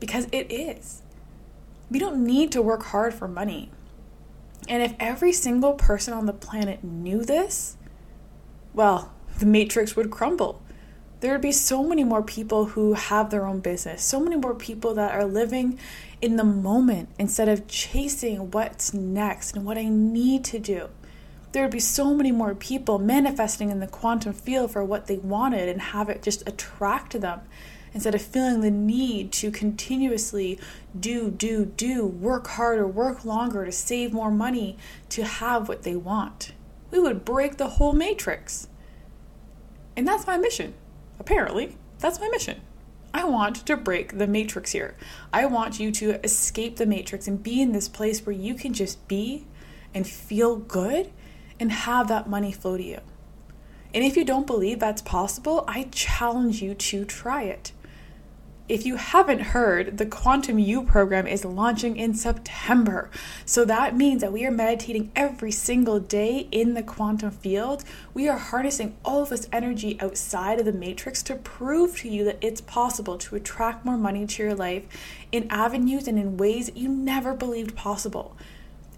because 0.01 0.27
it 0.33 0.53
is. 0.53 1.01
We 1.91 1.99
don't 1.99 2.23
need 2.23 2.53
to 2.53 2.61
work 2.61 2.83
hard 2.83 3.15
for 3.15 3.27
money. 3.27 3.71
And 4.69 4.83
if 4.83 4.93
every 5.01 5.33
single 5.33 5.73
person 5.73 6.13
on 6.13 6.27
the 6.27 6.35
planet 6.35 6.85
knew 6.85 7.25
this, 7.25 7.79
well, 8.75 9.15
the 9.39 9.47
matrix 9.47 9.95
would 9.97 10.11
crumble. 10.11 10.63
There 11.21 11.33
would 11.33 11.41
be 11.41 11.53
so 11.53 11.83
many 11.83 12.05
more 12.05 12.23
people 12.23 12.67
who 12.67 12.95
have 12.95 13.31
their 13.31 13.47
own 13.47 13.61
business, 13.61 14.03
so 14.03 14.21
many 14.21 14.37
more 14.37 14.55
people 14.55 14.95
that 14.95 15.13
are 15.13 15.25
living 15.25 15.79
in 16.21 16.37
the 16.37 16.45
moment 16.45 17.09
instead 17.19 17.49
of 17.49 17.67
chasing 17.67 18.51
what's 18.51 18.95
next 18.95 19.57
and 19.57 19.65
what 19.65 19.79
I 19.79 19.89
need 19.89 20.45
to 20.47 20.59
do. 20.59 20.89
There 21.53 21.63
would 21.63 21.73
be 21.73 21.81
so 21.81 22.15
many 22.15 22.31
more 22.31 22.55
people 22.55 22.99
manifesting 22.99 23.71
in 23.71 23.81
the 23.81 23.87
quantum 23.87 24.33
field 24.33 24.71
for 24.71 24.85
what 24.85 25.07
they 25.07 25.17
wanted 25.17 25.69
and 25.69 25.81
have 25.81 26.09
it 26.09 26.23
just 26.23 26.47
attract 26.47 27.21
them 27.21 27.41
instead 27.95 28.15
of 28.15 28.23
feeling 28.23 28.61
the 28.61 28.71
need 28.71 29.33
to 29.33 29.51
continuously 29.51 30.59
do, 30.99 31.31
do, 31.31 31.65
do, 31.65 32.07
work 32.07 32.47
harder, 32.49 32.87
work 32.87 33.25
longer 33.25 33.65
to 33.65 33.73
save 33.73 34.13
more 34.13 34.31
money 34.31 34.77
to 35.09 35.25
have 35.25 35.69
what 35.69 35.83
they 35.83 35.97
want. 35.97 36.53
We 36.91 37.01
would 37.01 37.25
break 37.25 37.57
the 37.57 37.69
whole 37.69 37.93
matrix. 37.93 38.69
And 39.99 40.07
that's 40.07 40.29
my 40.29 40.37
mission. 40.37 40.75
Apparently, 41.19 41.77
that's 41.99 42.21
my 42.21 42.29
mission. 42.29 42.61
I 43.13 43.25
want 43.25 43.67
to 43.67 43.77
break 43.77 44.17
the 44.17 44.29
matrix 44.29 44.71
here. 44.71 44.97
I 45.33 45.47
want 45.47 45.81
you 45.81 45.91
to 45.91 46.25
escape 46.25 46.77
the 46.77 46.87
matrix 46.87 47.27
and 47.27 47.43
be 47.43 47.61
in 47.61 47.73
this 47.73 47.89
place 47.89 48.25
where 48.25 48.37
you 48.37 48.55
can 48.55 48.73
just 48.73 49.09
be 49.09 49.45
and 49.93 50.07
feel 50.07 50.55
good 50.55 51.11
and 51.59 51.73
have 51.73 52.07
that 52.07 52.31
money 52.31 52.53
flow 52.53 52.77
to 52.77 52.83
you. 52.83 53.01
And 53.93 54.05
if 54.05 54.17
you 54.17 54.25
don't 54.25 54.47
believe 54.47 54.79
that's 54.79 55.03
possible, 55.03 55.65
I 55.67 55.89
challenge 55.91 56.63
you 56.63 56.75
to 56.75 57.05
try 57.05 57.43
it. 57.43 57.73
If 58.69 58.85
you 58.85 58.97
haven't 58.97 59.41
heard, 59.41 59.97
the 59.97 60.05
Quantum 60.05 60.59
You 60.59 60.83
program 60.83 61.27
is 61.27 61.43
launching 61.43 61.97
in 61.97 62.13
September. 62.13 63.11
So 63.47 63.65
that 63.65 63.97
means 63.97 64.21
that 64.21 64.33
we 64.33 64.45
are 64.45 64.51
meditating 64.51 65.11
every 65.17 65.53
single 65.53 65.99
day 65.99 66.49
in 66.51 66.75
the 66.75 66.83
quantum 66.83 67.31
field. 67.31 67.83
We 68.13 68.29
are 68.29 68.37
harnessing 68.37 68.95
all 69.07 69.23
of 69.23 69.31
this 69.31 69.49
energy 69.53 69.99
outside 70.01 70.59
of 70.59 70.67
the 70.67 70.73
matrix 70.73 71.23
to 71.25 71.37
prove 71.37 71.97
to 72.01 72.11
you 72.11 72.25
that 72.25 72.37
it's 72.43 72.61
possible 72.61 73.17
to 73.17 73.37
attract 73.37 73.87
more 73.87 73.97
money 73.97 74.27
to 74.27 74.43
your 74.43 74.55
life 74.55 74.85
in 75.33 75.47
avenues 75.49 76.07
and 76.07 76.19
in 76.19 76.37
ways 76.37 76.67
that 76.67 76.77
you 76.77 76.91
never 76.91 77.33
believed 77.33 77.75
possible 77.75 78.37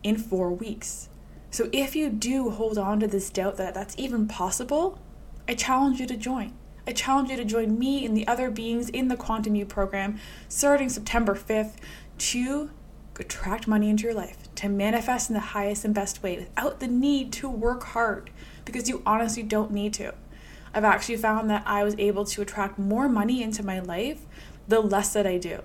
in 0.03 0.17
four 0.17 0.51
weeks. 0.51 1.11
So 1.53 1.69
if 1.73 1.95
you 1.95 2.11
do 2.11 2.51
hold 2.51 2.77
on 2.77 2.99
to 2.99 3.07
this 3.07 3.31
doubt 3.31 3.57
that 3.59 3.75
that's 3.75 3.95
even 3.97 4.27
possible, 4.27 4.99
I 5.47 5.55
challenge 5.55 6.01
you 6.01 6.09
to 6.09 6.17
join. 6.17 6.55
I 6.87 6.93
challenge 6.93 7.31
you 7.31 7.37
to 7.37 7.45
join 7.45 7.79
me 7.79 8.05
and 8.05 8.17
the 8.17 8.27
other 8.27 8.51
beings 8.51 8.89
in 8.89 9.09
the 9.09 9.17
Quantum 9.17 9.55
You 9.55 9.67
program 9.67 10.19
starting 10.49 10.89
September 10.89 11.35
5th 11.35 11.77
to 12.19 12.71
attract 13.19 13.69
money 13.69 13.91
into 13.91 14.05
your 14.05 14.15
life, 14.15 14.53
to 14.57 14.69
manifest 14.69 15.31
in 15.31 15.35
the 15.35 15.41
highest 15.41 15.85
and 15.85 15.95
best 15.95 16.23
way 16.23 16.39
without 16.39 16.81
the 16.81 16.89
need 16.89 17.33
to 17.35 17.49
work 17.49 17.85
hard 17.85 18.31
because 18.65 18.89
you 18.89 19.03
honestly 19.05 19.43
don't 19.43 19.71
need 19.71 19.93
to. 19.95 20.15
I've 20.73 20.85
actually 20.85 21.17
found 21.17 21.51
that 21.51 21.65
I 21.67 21.85
was 21.85 21.95
able 21.99 22.25
to 22.25 22.43
attract 22.43 22.79
more 22.79 23.09
money 23.09 23.43
into 23.43 23.65
my 23.65 23.81
life 23.81 24.27
the 24.69 24.81
less 24.81 25.13
that 25.13 25.27
I 25.27 25.37
do. 25.37 25.63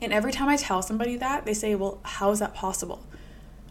And 0.00 0.12
every 0.12 0.32
time 0.32 0.48
I 0.48 0.56
tell 0.56 0.82
somebody 0.82 1.16
that, 1.16 1.44
they 1.44 1.54
say, 1.54 1.74
Well, 1.74 2.00
how 2.02 2.30
is 2.30 2.38
that 2.38 2.54
possible? 2.54 3.04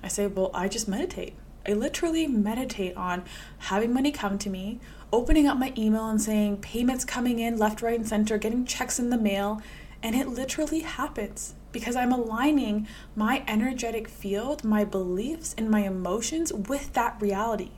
I 0.01 0.07
say, 0.07 0.27
Well, 0.27 0.51
I 0.53 0.67
just 0.67 0.87
meditate. 0.87 1.35
I 1.65 1.73
literally 1.73 2.27
meditate 2.27 2.95
on 2.97 3.23
having 3.59 3.93
money 3.93 4.11
come 4.11 4.37
to 4.39 4.49
me, 4.49 4.79
opening 5.13 5.47
up 5.47 5.59
my 5.59 5.71
email 5.77 6.09
and 6.09 6.19
saying 6.19 6.57
payments 6.57 7.05
coming 7.05 7.37
in 7.37 7.55
left, 7.55 7.83
right, 7.83 7.99
and 7.99 8.07
center, 8.07 8.39
getting 8.39 8.65
checks 8.65 8.97
in 8.97 9.11
the 9.11 9.17
mail, 9.17 9.61
and 10.01 10.15
it 10.15 10.27
literally 10.27 10.79
happens 10.79 11.53
because 11.71 11.95
I'm 11.95 12.11
aligning 12.11 12.87
my 13.15 13.43
energetic 13.47 14.07
field, 14.07 14.63
my 14.63 14.83
beliefs, 14.83 15.53
and 15.55 15.69
my 15.69 15.81
emotions 15.81 16.51
with 16.51 16.93
that 16.93 17.21
reality. 17.21 17.71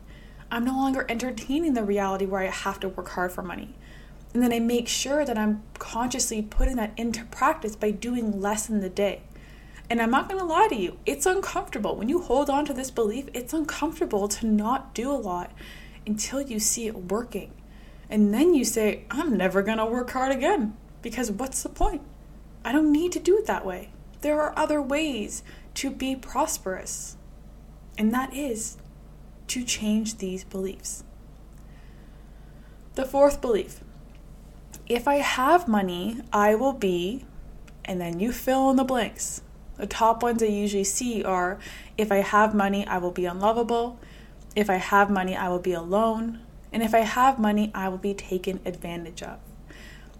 I'm 0.49 0.63
no 0.63 0.77
longer 0.77 1.05
entertaining 1.09 1.73
the 1.73 1.83
reality 1.83 2.25
where 2.25 2.41
I 2.41 2.45
have 2.45 2.79
to 2.79 2.89
work 2.89 3.09
hard 3.09 3.33
for 3.33 3.41
money. 3.41 3.75
And 4.33 4.41
then 4.41 4.53
I 4.53 4.59
make 4.59 4.87
sure 4.87 5.25
that 5.25 5.37
I'm 5.37 5.63
consciously 5.77 6.41
putting 6.41 6.77
that 6.77 6.93
into 6.95 7.25
practice 7.25 7.75
by 7.75 7.91
doing 7.91 8.39
less 8.39 8.69
in 8.69 8.79
the 8.79 8.89
day. 8.89 9.23
And 9.89 10.01
I'm 10.01 10.11
not 10.11 10.29
going 10.29 10.39
to 10.39 10.45
lie 10.45 10.67
to 10.69 10.75
you, 10.75 10.99
it's 11.05 11.25
uncomfortable. 11.25 11.97
When 11.97 12.07
you 12.07 12.21
hold 12.21 12.49
on 12.49 12.65
to 12.65 12.73
this 12.73 12.91
belief, 12.91 13.27
it's 13.33 13.53
uncomfortable 13.53 14.29
to 14.29 14.47
not 14.47 14.93
do 14.93 15.11
a 15.11 15.13
lot 15.13 15.51
until 16.05 16.41
you 16.41 16.59
see 16.59 16.87
it 16.87 17.11
working. 17.11 17.51
And 18.09 18.33
then 18.33 18.53
you 18.53 18.63
say, 18.63 19.05
I'm 19.09 19.35
never 19.35 19.61
going 19.61 19.77
to 19.77 19.85
work 19.85 20.11
hard 20.11 20.31
again 20.31 20.75
because 21.01 21.31
what's 21.31 21.63
the 21.63 21.69
point? 21.69 22.01
I 22.63 22.71
don't 22.71 22.91
need 22.91 23.11
to 23.13 23.19
do 23.19 23.37
it 23.37 23.45
that 23.47 23.65
way. 23.65 23.91
There 24.21 24.41
are 24.41 24.57
other 24.57 24.81
ways 24.81 25.43
to 25.75 25.91
be 25.91 26.15
prosperous, 26.15 27.17
and 27.97 28.13
that 28.13 28.33
is 28.33 28.77
to 29.47 29.63
change 29.63 30.17
these 30.17 30.43
beliefs. 30.43 31.03
The 32.95 33.05
fourth 33.05 33.41
belief 33.41 33.81
if 34.87 35.07
I 35.07 35.15
have 35.15 35.67
money, 35.67 36.21
I 36.31 36.55
will 36.55 36.73
be, 36.73 37.25
and 37.83 37.99
then 37.99 38.19
you 38.19 38.31
fill 38.31 38.69
in 38.69 38.75
the 38.75 38.83
blanks. 38.83 39.41
The 39.77 39.87
top 39.87 40.23
ones 40.23 40.41
I 40.41 40.47
usually 40.47 40.83
see 40.83 41.23
are 41.23 41.59
if 41.97 42.11
I 42.11 42.17
have 42.17 42.53
money, 42.53 42.85
I 42.87 42.99
will 42.99 43.11
be 43.11 43.25
unlovable. 43.25 43.99
If 44.55 44.69
I 44.69 44.75
have 44.75 45.09
money, 45.09 45.35
I 45.35 45.49
will 45.49 45.59
be 45.59 45.73
alone. 45.73 46.39
And 46.71 46.81
if 46.81 46.93
I 46.93 46.99
have 46.99 47.39
money, 47.39 47.71
I 47.73 47.89
will 47.89 47.97
be 47.97 48.13
taken 48.13 48.59
advantage 48.65 49.21
of. 49.21 49.39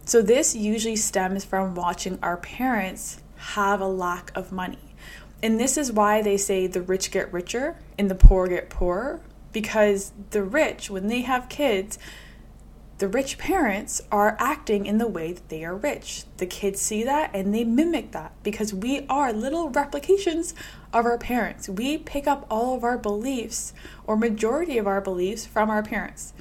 So, 0.06 0.22
this 0.22 0.56
usually 0.56 0.96
stems 0.96 1.44
from 1.44 1.74
watching 1.74 2.20
our 2.22 2.38
parents 2.38 3.22
have 3.54 3.82
a 3.82 3.88
lack 3.88 4.32
of 4.36 4.51
money. 4.51 4.96
And 5.42 5.60
this 5.60 5.77
is 5.77 5.92
why 5.92 6.22
they 6.22 6.38
say 6.38 6.68
the 6.68 6.82
rich 6.82 7.12
get 7.12 7.32
richer 7.34 7.77
and 7.98 8.10
the 8.10 8.15
poor 8.15 8.48
get 8.48 8.70
poorer. 8.70 9.22
Because 9.51 10.12
the 10.32 10.44
rich, 10.44 10.89
when 10.89 11.08
they 11.08 11.22
have 11.22 11.50
kids, 11.50 11.98
the 12.98 13.08
rich 13.08 13.38
parents 13.38 14.01
are 14.12 14.38
acting 14.39 14.86
in 14.86 15.00
the 15.00 15.08
way 15.08 15.34
that 15.34 15.50
they 15.50 15.65
are 15.65 15.75
rich. 15.75 16.24
The 16.38 16.46
kids 16.46 16.80
see 16.80 17.04
that 17.04 17.32
and 17.34 17.54
they 17.54 17.63
mimic 17.63 18.12
that 18.12 18.32
because 18.42 18.74
we 18.74 19.06
are 19.08 19.34
little 19.34 19.70
replications 19.70 20.54
of 20.96 21.06
our 21.06 21.18
parents. 21.18 21.68
We 21.68 21.98
pick 21.98 22.25
up 22.25 22.48
all 22.50 22.75
of 22.75 22.84
our 22.86 22.98
beliefs 22.98 23.74
or 24.08 24.16
majority 24.16 24.78
of 24.78 24.88
our 24.88 25.02
beliefs 25.02 25.46
from 25.46 25.70
our 25.70 25.84
parents. 25.84 26.34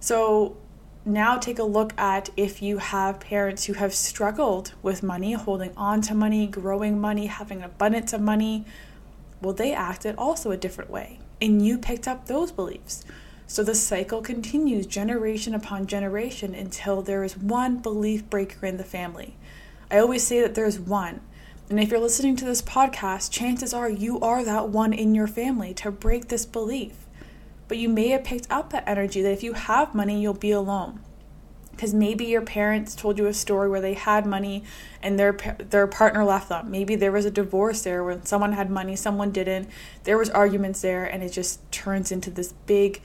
So 0.00 0.56
now 1.04 1.38
take 1.38 1.60
a 1.60 1.64
look 1.64 1.96
at 1.96 2.30
if 2.36 2.60
you 2.60 2.78
have 2.78 3.20
parents 3.20 3.64
who 3.64 3.74
have 3.74 3.94
struggled 3.94 4.72
with 4.82 5.04
money, 5.04 5.32
holding 5.34 5.72
on 5.76 6.00
to 6.02 6.14
money, 6.14 6.48
growing 6.48 7.00
money, 7.00 7.26
having 7.26 7.58
an 7.58 7.64
abundance 7.64 8.12
of 8.12 8.20
money. 8.20 8.64
Well, 9.40 9.54
they 9.54 9.72
acted 9.72 10.16
also 10.16 10.50
a 10.50 10.56
different 10.56 10.90
way, 10.90 11.20
and 11.40 11.64
you 11.64 11.78
picked 11.78 12.08
up 12.08 12.26
those 12.26 12.50
beliefs. 12.50 13.04
So 13.46 13.62
the 13.62 13.74
cycle 13.74 14.20
continues 14.20 14.86
generation 14.86 15.54
upon 15.54 15.86
generation 15.86 16.54
until 16.54 17.02
there 17.02 17.22
is 17.22 17.36
one 17.36 17.78
belief 17.78 18.28
breaker 18.28 18.66
in 18.66 18.78
the 18.78 18.84
family. 18.84 19.36
I 19.90 19.98
always 19.98 20.26
say 20.26 20.40
that 20.40 20.56
there's 20.56 20.80
one. 20.80 21.20
And 21.70 21.80
if 21.80 21.90
you're 21.90 22.00
listening 22.00 22.36
to 22.36 22.44
this 22.44 22.60
podcast, 22.60 23.30
chances 23.30 23.72
are 23.72 23.88
you 23.88 24.20
are 24.20 24.44
that 24.44 24.68
one 24.68 24.92
in 24.92 25.14
your 25.14 25.26
family 25.26 25.72
to 25.74 25.90
break 25.90 26.28
this 26.28 26.44
belief. 26.44 27.06
But 27.68 27.78
you 27.78 27.88
may 27.88 28.08
have 28.08 28.24
picked 28.24 28.46
up 28.50 28.70
that 28.70 28.84
energy 28.86 29.22
that 29.22 29.32
if 29.32 29.42
you 29.42 29.54
have 29.54 29.94
money, 29.94 30.20
you'll 30.20 30.34
be 30.34 30.50
alone. 30.50 31.00
Because 31.70 31.94
maybe 31.94 32.26
your 32.26 32.42
parents 32.42 32.94
told 32.94 33.16
you 33.16 33.26
a 33.26 33.32
story 33.32 33.70
where 33.70 33.80
they 33.80 33.94
had 33.94 34.26
money 34.26 34.62
and 35.00 35.18
their 35.18 35.32
their 35.32 35.86
partner 35.86 36.22
left 36.22 36.50
them. 36.50 36.70
Maybe 36.70 36.94
there 36.94 37.10
was 37.10 37.24
a 37.24 37.30
divorce 37.30 37.82
there 37.82 38.04
when 38.04 38.26
someone 38.26 38.52
had 38.52 38.70
money, 38.70 38.94
someone 38.94 39.30
didn't. 39.30 39.70
There 40.04 40.18
was 40.18 40.28
arguments 40.28 40.82
there, 40.82 41.06
and 41.06 41.22
it 41.22 41.32
just 41.32 41.72
turns 41.72 42.12
into 42.12 42.30
this 42.30 42.52
big 42.66 43.00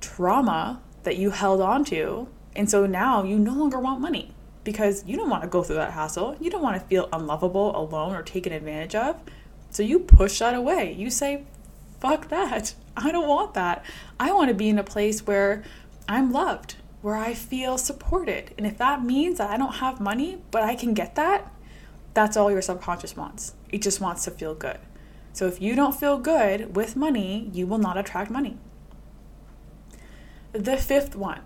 trauma 0.00 0.80
that 1.02 1.18
you 1.18 1.30
held 1.30 1.60
on 1.60 1.84
to. 1.86 2.28
And 2.56 2.70
so 2.70 2.86
now 2.86 3.22
you 3.22 3.38
no 3.38 3.52
longer 3.52 3.78
want 3.78 4.00
money 4.00 4.35
because 4.66 5.04
you 5.06 5.16
don't 5.16 5.30
want 5.30 5.44
to 5.44 5.48
go 5.48 5.62
through 5.62 5.76
that 5.76 5.92
hassle. 5.92 6.36
You 6.40 6.50
don't 6.50 6.60
want 6.60 6.78
to 6.78 6.86
feel 6.88 7.08
unlovable, 7.12 7.74
alone, 7.74 8.16
or 8.16 8.22
taken 8.22 8.52
advantage 8.52 8.96
of. 8.96 9.18
So 9.70 9.84
you 9.84 10.00
push 10.00 10.40
that 10.40 10.54
away. 10.54 10.92
You 10.92 11.08
say, 11.08 11.44
fuck 12.00 12.28
that. 12.28 12.74
I 12.96 13.12
don't 13.12 13.28
want 13.28 13.54
that. 13.54 13.84
I 14.18 14.32
want 14.32 14.48
to 14.48 14.54
be 14.54 14.68
in 14.68 14.78
a 14.78 14.84
place 14.84 15.24
where 15.24 15.62
I'm 16.08 16.32
loved, 16.32 16.74
where 17.00 17.14
I 17.14 17.32
feel 17.32 17.78
supported. 17.78 18.50
And 18.58 18.66
if 18.66 18.76
that 18.78 19.04
means 19.04 19.38
that 19.38 19.50
I 19.50 19.56
don't 19.56 19.76
have 19.76 20.00
money, 20.00 20.42
but 20.50 20.64
I 20.64 20.74
can 20.74 20.94
get 20.94 21.14
that, 21.14 21.52
that's 22.12 22.36
all 22.36 22.50
your 22.50 22.62
subconscious 22.62 23.16
wants. 23.16 23.54
It 23.70 23.82
just 23.82 24.00
wants 24.00 24.24
to 24.24 24.32
feel 24.32 24.54
good. 24.54 24.78
So 25.32 25.46
if 25.46 25.62
you 25.62 25.76
don't 25.76 25.94
feel 25.94 26.18
good 26.18 26.74
with 26.74 26.96
money, 26.96 27.50
you 27.52 27.68
will 27.68 27.78
not 27.78 27.96
attract 27.96 28.32
money. 28.32 28.56
The 30.52 30.76
fifth 30.76 31.14
one, 31.14 31.42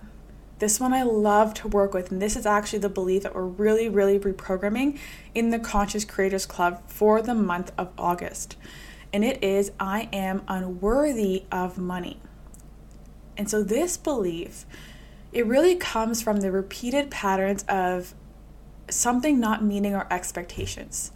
this 0.60 0.78
one 0.78 0.92
I 0.92 1.02
love 1.02 1.54
to 1.54 1.68
work 1.68 1.94
with, 1.94 2.12
and 2.12 2.20
this 2.20 2.36
is 2.36 2.44
actually 2.44 2.80
the 2.80 2.90
belief 2.90 3.22
that 3.22 3.34
we're 3.34 3.46
really, 3.46 3.88
really 3.88 4.18
reprogramming 4.18 4.98
in 5.34 5.50
the 5.50 5.58
Conscious 5.58 6.04
Creators 6.04 6.44
Club 6.44 6.82
for 6.86 7.22
the 7.22 7.34
month 7.34 7.72
of 7.78 7.90
August. 7.96 8.56
And 9.10 9.24
it 9.24 9.42
is 9.42 9.72
I 9.80 10.10
am 10.12 10.42
unworthy 10.46 11.44
of 11.50 11.78
money. 11.78 12.20
And 13.38 13.48
so 13.48 13.62
this 13.62 13.96
belief, 13.96 14.66
it 15.32 15.46
really 15.46 15.76
comes 15.76 16.20
from 16.20 16.40
the 16.40 16.52
repeated 16.52 17.10
patterns 17.10 17.64
of 17.66 18.14
something 18.90 19.40
not 19.40 19.64
meeting 19.64 19.94
our 19.94 20.06
expectations. 20.10 21.10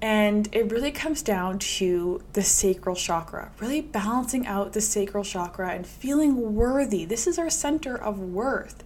And 0.00 0.48
it 0.52 0.70
really 0.70 0.90
comes 0.90 1.22
down 1.22 1.58
to 1.58 2.22
the 2.34 2.42
sacral 2.42 2.96
chakra, 2.96 3.52
really 3.60 3.80
balancing 3.80 4.46
out 4.46 4.72
the 4.72 4.80
sacral 4.80 5.24
chakra 5.24 5.70
and 5.70 5.86
feeling 5.86 6.54
worthy. 6.54 7.04
This 7.04 7.26
is 7.26 7.38
our 7.38 7.48
center 7.48 7.96
of 7.96 8.18
worth. 8.18 8.84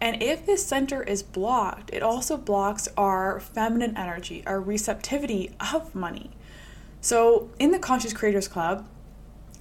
And 0.00 0.22
if 0.22 0.44
this 0.44 0.66
center 0.66 1.02
is 1.02 1.22
blocked, 1.22 1.90
it 1.92 2.02
also 2.02 2.36
blocks 2.36 2.88
our 2.96 3.40
feminine 3.40 3.96
energy, 3.96 4.42
our 4.46 4.60
receptivity 4.60 5.52
of 5.72 5.94
money. 5.94 6.30
So, 7.00 7.50
in 7.58 7.70
the 7.70 7.78
Conscious 7.78 8.12
Creators 8.12 8.48
Club, 8.48 8.86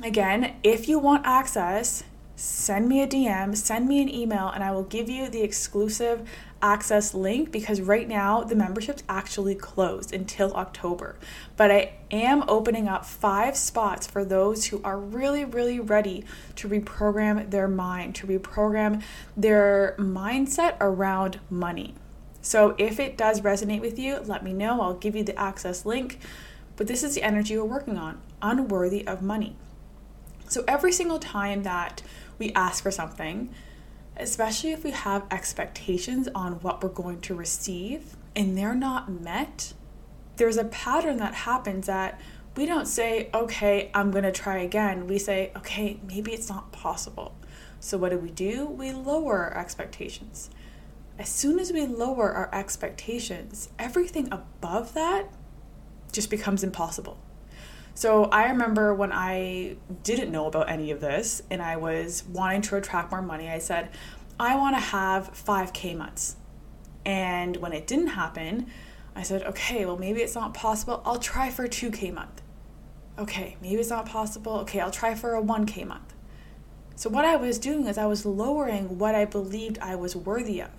again, 0.02 0.56
if 0.64 0.88
you 0.88 0.98
want 0.98 1.26
access, 1.26 2.04
send 2.36 2.88
me 2.90 3.02
a 3.02 3.08
DM, 3.08 3.56
send 3.56 3.88
me 3.88 4.02
an 4.02 4.14
email, 4.14 4.50
and 4.50 4.64
I 4.64 4.72
will 4.72 4.84
give 4.84 5.10
you 5.10 5.30
the 5.30 5.42
exclusive 5.42 6.28
access 6.62 7.14
link 7.14 7.52
because 7.52 7.82
right 7.82 8.08
now 8.08 8.42
the 8.42 8.56
membership's 8.56 9.04
actually 9.10 9.54
closed 9.54 10.14
until 10.14 10.54
October. 10.54 11.18
But 11.58 11.72
I 11.72 11.94
am 12.10 12.44
opening 12.48 12.88
up 12.88 13.06
five 13.06 13.58
spots 13.58 14.08
for 14.08 14.24
those 14.24 14.66
who 14.66 14.82
are 14.84 14.98
really, 14.98 15.44
really 15.44 15.80
ready 15.80 16.24
to 16.56 16.70
reprogram 16.70 17.52
their 17.52 17.68
mind, 17.68 18.16
to 18.16 18.28
reprogram 18.28 19.04
their 19.36 19.96
mindset 20.00 20.78
around 20.80 21.40
money. 21.50 21.96
So 22.42 22.76
if 22.78 23.00
it 23.00 23.18
does 23.18 23.42
resonate 23.42 23.82
with 23.82 24.00
you, 24.00 24.20
let 24.20 24.44
me 24.44 24.54
know. 24.54 24.82
I'll 24.82 24.94
give 24.96 25.16
you 25.16 25.24
the 25.24 25.38
access 25.38 25.86
link. 25.86 26.20
But 26.76 26.88
this 26.88 27.04
is 27.04 27.14
the 27.16 27.24
energy 27.24 27.58
we're 27.58 27.66
working 27.66 27.98
on 27.98 28.20
unworthy 28.42 29.06
of 29.06 29.22
money. 29.22 29.56
So 30.48 30.64
every 30.68 30.92
single 30.92 31.20
time 31.20 31.64
that 31.64 32.02
we 32.44 32.54
ask 32.54 32.84
for 32.84 32.92
something, 32.92 33.50
especially 34.18 34.72
if 34.72 34.84
we 34.84 34.92
have 34.92 35.26
expectations 35.32 36.28
on 36.36 36.54
what 36.56 36.84
we're 36.84 36.90
going 36.90 37.22
to 37.22 37.34
receive 37.34 38.18
and 38.36 38.58
they're 38.58 38.76
not 38.76 39.10
met, 39.10 39.74
there's 40.36 40.58
a 40.58 40.66
pattern 40.66 41.18
that 41.18 41.34
happens 41.34 41.88
that 41.88 42.20
we 42.58 42.66
don't 42.66 42.86
say, 42.86 43.30
okay, 43.34 43.90
I'm 43.94 44.12
going 44.12 44.26
to 44.26 44.32
try 44.32 44.58
again. 44.58 45.08
We 45.08 45.20
say, 45.20 45.52
okay, 45.56 46.00
maybe 46.06 46.34
it's 46.34 46.50
not 46.50 46.72
possible. 46.72 47.34
So, 47.80 47.98
what 47.98 48.10
do 48.10 48.18
we 48.18 48.30
do? 48.30 48.66
We 48.66 48.92
lower 48.92 49.38
our 49.38 49.58
expectations. 49.58 50.50
As 51.18 51.30
soon 51.30 51.60
as 51.60 51.72
we 51.72 51.86
lower 51.86 52.32
our 52.32 52.50
expectations, 52.54 53.70
everything 53.80 54.28
above 54.32 54.94
that 54.94 55.30
just 56.12 56.30
becomes 56.30 56.64
impossible. 56.64 57.18
So 57.96 58.26
I 58.26 58.50
remember 58.50 58.94
when 58.94 59.12
I 59.12 59.78
didn't 60.04 60.32
know 60.32 60.48
about 60.48 60.70
any 60.70 60.92
of 60.92 61.00
this 61.00 61.44
and 61.50 61.62
I 61.62 61.78
was 61.78 62.24
wanting 62.26 62.62
to 62.64 62.76
attract 62.76 63.12
more 63.12 63.22
money, 63.22 63.50
I 63.50 63.60
said, 63.60 63.90
I 64.40 64.56
want 64.56 64.76
to 64.76 64.80
have 64.82 65.32
5K 65.34 65.96
months. 65.96 66.38
And 67.06 67.58
when 67.58 67.72
it 67.72 67.86
didn't 67.86 68.08
happen, 68.08 68.68
I 69.16 69.22
said, 69.22 69.44
okay, 69.44 69.86
well, 69.86 69.98
maybe 69.98 70.22
it's 70.22 70.36
not 70.36 70.54
possible. 70.54 71.04
I'll 71.06 71.20
try 71.20 71.52
for 71.52 71.66
a 71.66 71.70
2K 71.70 72.14
month. 72.14 72.42
Okay, 73.20 73.58
maybe 73.62 73.76
it's 73.76 73.92
not 73.92 74.08
possible. 74.08 74.54
Okay, 74.60 74.80
I'll 74.80 74.90
try 74.90 75.14
for 75.14 75.36
a 75.36 75.42
1K 75.42 75.86
month. 75.86 76.16
So, 76.96 77.10
what 77.10 77.26
I 77.26 77.36
was 77.36 77.60
doing 77.60 77.86
is 77.86 77.98
I 77.98 78.06
was 78.06 78.26
lowering 78.26 78.98
what 78.98 79.14
I 79.14 79.26
believed 79.26 79.78
I 79.80 79.96
was 79.96 80.16
worthy 80.16 80.62
of 80.62 80.70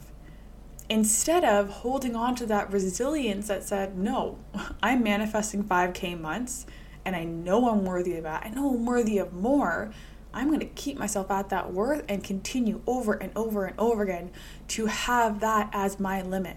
instead 0.89 1.45
of 1.45 1.69
holding 1.69 2.15
on 2.15 2.35
to 2.37 2.47
that 2.47 2.71
resilience 2.73 3.49
that 3.49 3.63
said, 3.63 3.97
no, 3.97 4.39
I'm 4.83 5.03
manifesting 5.03 5.65
5K 5.65 6.21
months 6.21 6.67
and 7.05 7.15
I 7.15 7.25
know 7.25 7.69
I'm 7.69 7.85
worthy 7.85 8.17
of 8.17 8.25
that, 8.25 8.45
I 8.45 8.51
know 8.51 8.71
I'm 8.71 8.87
worthy 8.87 9.19
of 9.19 9.33
more, 9.33 9.93
I'm 10.33 10.49
going 10.49 10.61
to 10.61 10.67
keep 10.67 10.99
myself 10.99 11.31
at 11.31 11.49
that 11.51 11.73
worth 11.73 12.05
and 12.09 12.25
continue 12.25 12.81
over 12.87 13.15
and 13.15 13.31
over 13.37 13.67
and 13.67 13.79
over 13.79 14.03
again 14.03 14.33
to 14.69 14.87
have 14.87 15.41
that 15.41 15.71
as 15.73 16.01
my 16.01 16.23
limit. 16.23 16.57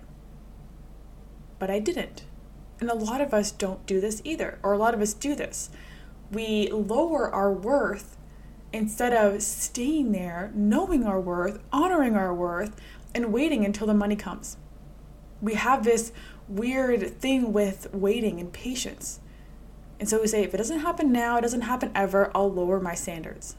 But 1.59 1.69
I 1.69 1.79
didn't. 1.79 2.25
And 2.79 2.89
a 2.89 2.95
lot 2.95 3.21
of 3.21 3.33
us 3.33 3.51
don't 3.51 3.85
do 3.85 4.01
this 4.01 4.21
either, 4.23 4.59
or 4.63 4.73
a 4.73 4.77
lot 4.77 4.93
of 4.93 5.01
us 5.01 5.13
do 5.13 5.35
this. 5.35 5.69
We 6.31 6.69
lower 6.69 7.33
our 7.33 7.51
worth 7.51 8.17
instead 8.73 9.13
of 9.13 9.41
staying 9.41 10.11
there, 10.11 10.51
knowing 10.53 11.05
our 11.05 11.19
worth, 11.19 11.59
honoring 11.71 12.15
our 12.15 12.33
worth, 12.33 12.75
and 13.15 13.31
waiting 13.31 13.63
until 13.65 13.87
the 13.87 13.93
money 13.93 14.15
comes. 14.15 14.57
We 15.41 15.53
have 15.53 15.83
this 15.83 16.11
weird 16.47 17.19
thing 17.19 17.53
with 17.53 17.93
waiting 17.93 18.39
and 18.39 18.51
patience. 18.51 19.19
And 19.99 20.07
so 20.07 20.21
we 20.21 20.27
say, 20.27 20.43
if 20.43 20.53
it 20.53 20.57
doesn't 20.57 20.79
happen 20.79 21.11
now, 21.11 21.37
it 21.37 21.41
doesn't 21.41 21.61
happen 21.61 21.91
ever, 21.95 22.31
I'll 22.35 22.51
lower 22.51 22.79
my 22.79 22.93
standards. 22.93 23.55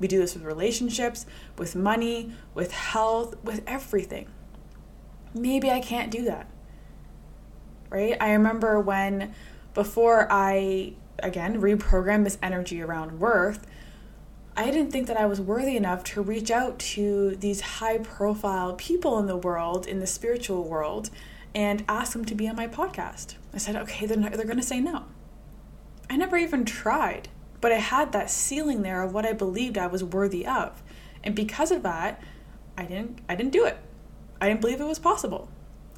We 0.00 0.06
do 0.06 0.18
this 0.18 0.34
with 0.34 0.44
relationships, 0.44 1.26
with 1.56 1.74
money, 1.74 2.32
with 2.54 2.72
health, 2.72 3.36
with 3.42 3.62
everything. 3.66 4.28
Maybe 5.34 5.70
I 5.70 5.80
can't 5.80 6.10
do 6.10 6.22
that. 6.24 6.48
Right? 7.90 8.16
I 8.20 8.32
remember 8.32 8.78
when, 8.78 9.34
before 9.74 10.28
I, 10.30 10.92
again, 11.20 11.60
reprogrammed 11.60 12.24
this 12.24 12.38
energy 12.42 12.82
around 12.82 13.18
worth, 13.18 13.66
I 14.56 14.66
didn't 14.70 14.90
think 14.90 15.06
that 15.06 15.16
I 15.16 15.26
was 15.26 15.40
worthy 15.40 15.76
enough 15.76 16.04
to 16.04 16.20
reach 16.20 16.50
out 16.50 16.78
to 16.80 17.36
these 17.36 17.60
high 17.60 17.98
profile 17.98 18.74
people 18.74 19.18
in 19.18 19.26
the 19.26 19.36
world, 19.36 19.86
in 19.86 20.00
the 20.00 20.06
spiritual 20.06 20.64
world, 20.64 21.10
and 21.54 21.84
ask 21.88 22.12
them 22.12 22.24
to 22.26 22.34
be 22.34 22.48
on 22.48 22.56
my 22.56 22.66
podcast. 22.66 23.36
I 23.54 23.58
said, 23.58 23.76
okay, 23.76 24.04
they're, 24.06 24.16
they're 24.16 24.44
going 24.44 24.56
to 24.56 24.62
say 24.62 24.80
no. 24.80 25.04
I 26.10 26.16
never 26.16 26.36
even 26.36 26.64
tried, 26.64 27.28
but 27.60 27.72
I 27.72 27.76
had 27.76 28.12
that 28.12 28.30
ceiling 28.30 28.82
there 28.82 29.02
of 29.02 29.12
what 29.12 29.26
I 29.26 29.32
believed 29.32 29.76
I 29.76 29.86
was 29.86 30.02
worthy 30.02 30.46
of. 30.46 30.82
And 31.22 31.34
because 31.34 31.70
of 31.70 31.82
that, 31.82 32.22
I 32.76 32.84
didn't 32.84 33.20
I 33.28 33.34
didn't 33.34 33.52
do 33.52 33.64
it. 33.64 33.78
I 34.40 34.48
didn't 34.48 34.60
believe 34.60 34.80
it 34.80 34.86
was 34.86 34.98
possible. 34.98 35.48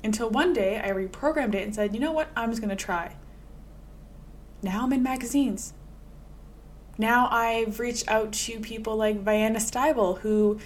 Until 0.03 0.31
one 0.31 0.53
day 0.53 0.81
I 0.81 0.88
reprogrammed 0.90 1.55
it 1.55 1.62
and 1.62 1.75
said, 1.75 1.94
"You 1.94 2.01
know 2.01 2.12
what? 2.12 2.29
I'm 2.35 2.51
just 2.51 2.62
going 2.62 2.70
to 2.70 2.85
try." 2.85 3.16
Now 4.62 4.85
I'm 4.85 4.92
in 4.92 5.03
magazines. 5.03 5.75
Now 6.99 7.29
I've 7.31 7.79
reached 7.79 8.09
out 8.09 8.33
to 8.33 8.61
people 8.61 8.96
like 8.96 9.25
Vianna 9.25 9.61
Stibal 9.61 10.20
who 10.20 10.59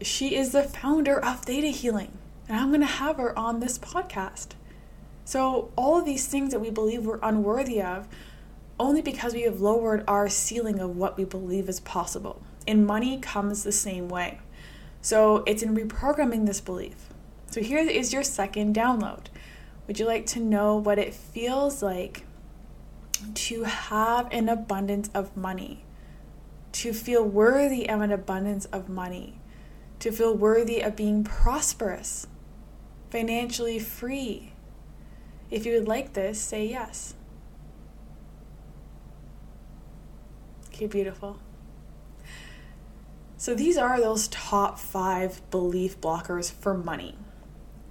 she 0.00 0.34
is 0.34 0.52
the 0.52 0.62
founder 0.62 1.22
of 1.22 1.40
Theta 1.40 1.68
Healing, 1.68 2.12
and 2.48 2.58
I'm 2.58 2.68
going 2.68 2.80
to 2.80 2.86
have 2.86 3.16
her 3.18 3.38
on 3.38 3.60
this 3.60 3.78
podcast. 3.78 4.54
So, 5.30 5.70
all 5.76 5.96
of 5.96 6.04
these 6.04 6.26
things 6.26 6.50
that 6.50 6.58
we 6.58 6.70
believe 6.70 7.06
we're 7.06 7.20
unworthy 7.22 7.80
of, 7.80 8.08
only 8.80 9.00
because 9.00 9.32
we 9.32 9.42
have 9.42 9.60
lowered 9.60 10.02
our 10.08 10.28
ceiling 10.28 10.80
of 10.80 10.96
what 10.96 11.16
we 11.16 11.24
believe 11.24 11.68
is 11.68 11.78
possible. 11.78 12.42
And 12.66 12.84
money 12.84 13.20
comes 13.20 13.62
the 13.62 13.70
same 13.70 14.08
way. 14.08 14.40
So 15.00 15.44
it's 15.46 15.62
in 15.62 15.76
reprogramming 15.76 16.46
this 16.46 16.60
belief. 16.60 16.96
So 17.46 17.60
here 17.60 17.78
is 17.78 18.12
your 18.12 18.24
second 18.24 18.74
download. 18.74 19.26
Would 19.86 20.00
you 20.00 20.04
like 20.04 20.26
to 20.26 20.40
know 20.40 20.74
what 20.74 20.98
it 20.98 21.14
feels 21.14 21.80
like 21.80 22.26
to 23.32 23.62
have 23.62 24.26
an 24.32 24.48
abundance 24.48 25.10
of 25.14 25.36
money? 25.36 25.84
To 26.72 26.92
feel 26.92 27.22
worthy 27.22 27.88
of 27.88 28.00
an 28.00 28.10
abundance 28.10 28.64
of 28.64 28.88
money? 28.88 29.38
To 30.00 30.10
feel 30.10 30.34
worthy 30.34 30.80
of 30.80 30.96
being 30.96 31.22
prosperous, 31.22 32.26
financially 33.10 33.78
free? 33.78 34.54
If 35.50 35.66
you 35.66 35.74
would 35.74 35.88
like 35.88 36.12
this, 36.12 36.40
say 36.40 36.66
yes. 36.66 37.14
Okay, 40.68 40.86
beautiful. 40.86 41.38
So 43.36 43.54
these 43.54 43.76
are 43.76 44.00
those 44.00 44.28
top 44.28 44.78
five 44.78 45.40
belief 45.50 46.00
blockers 46.00 46.52
for 46.52 46.74
money. 46.74 47.16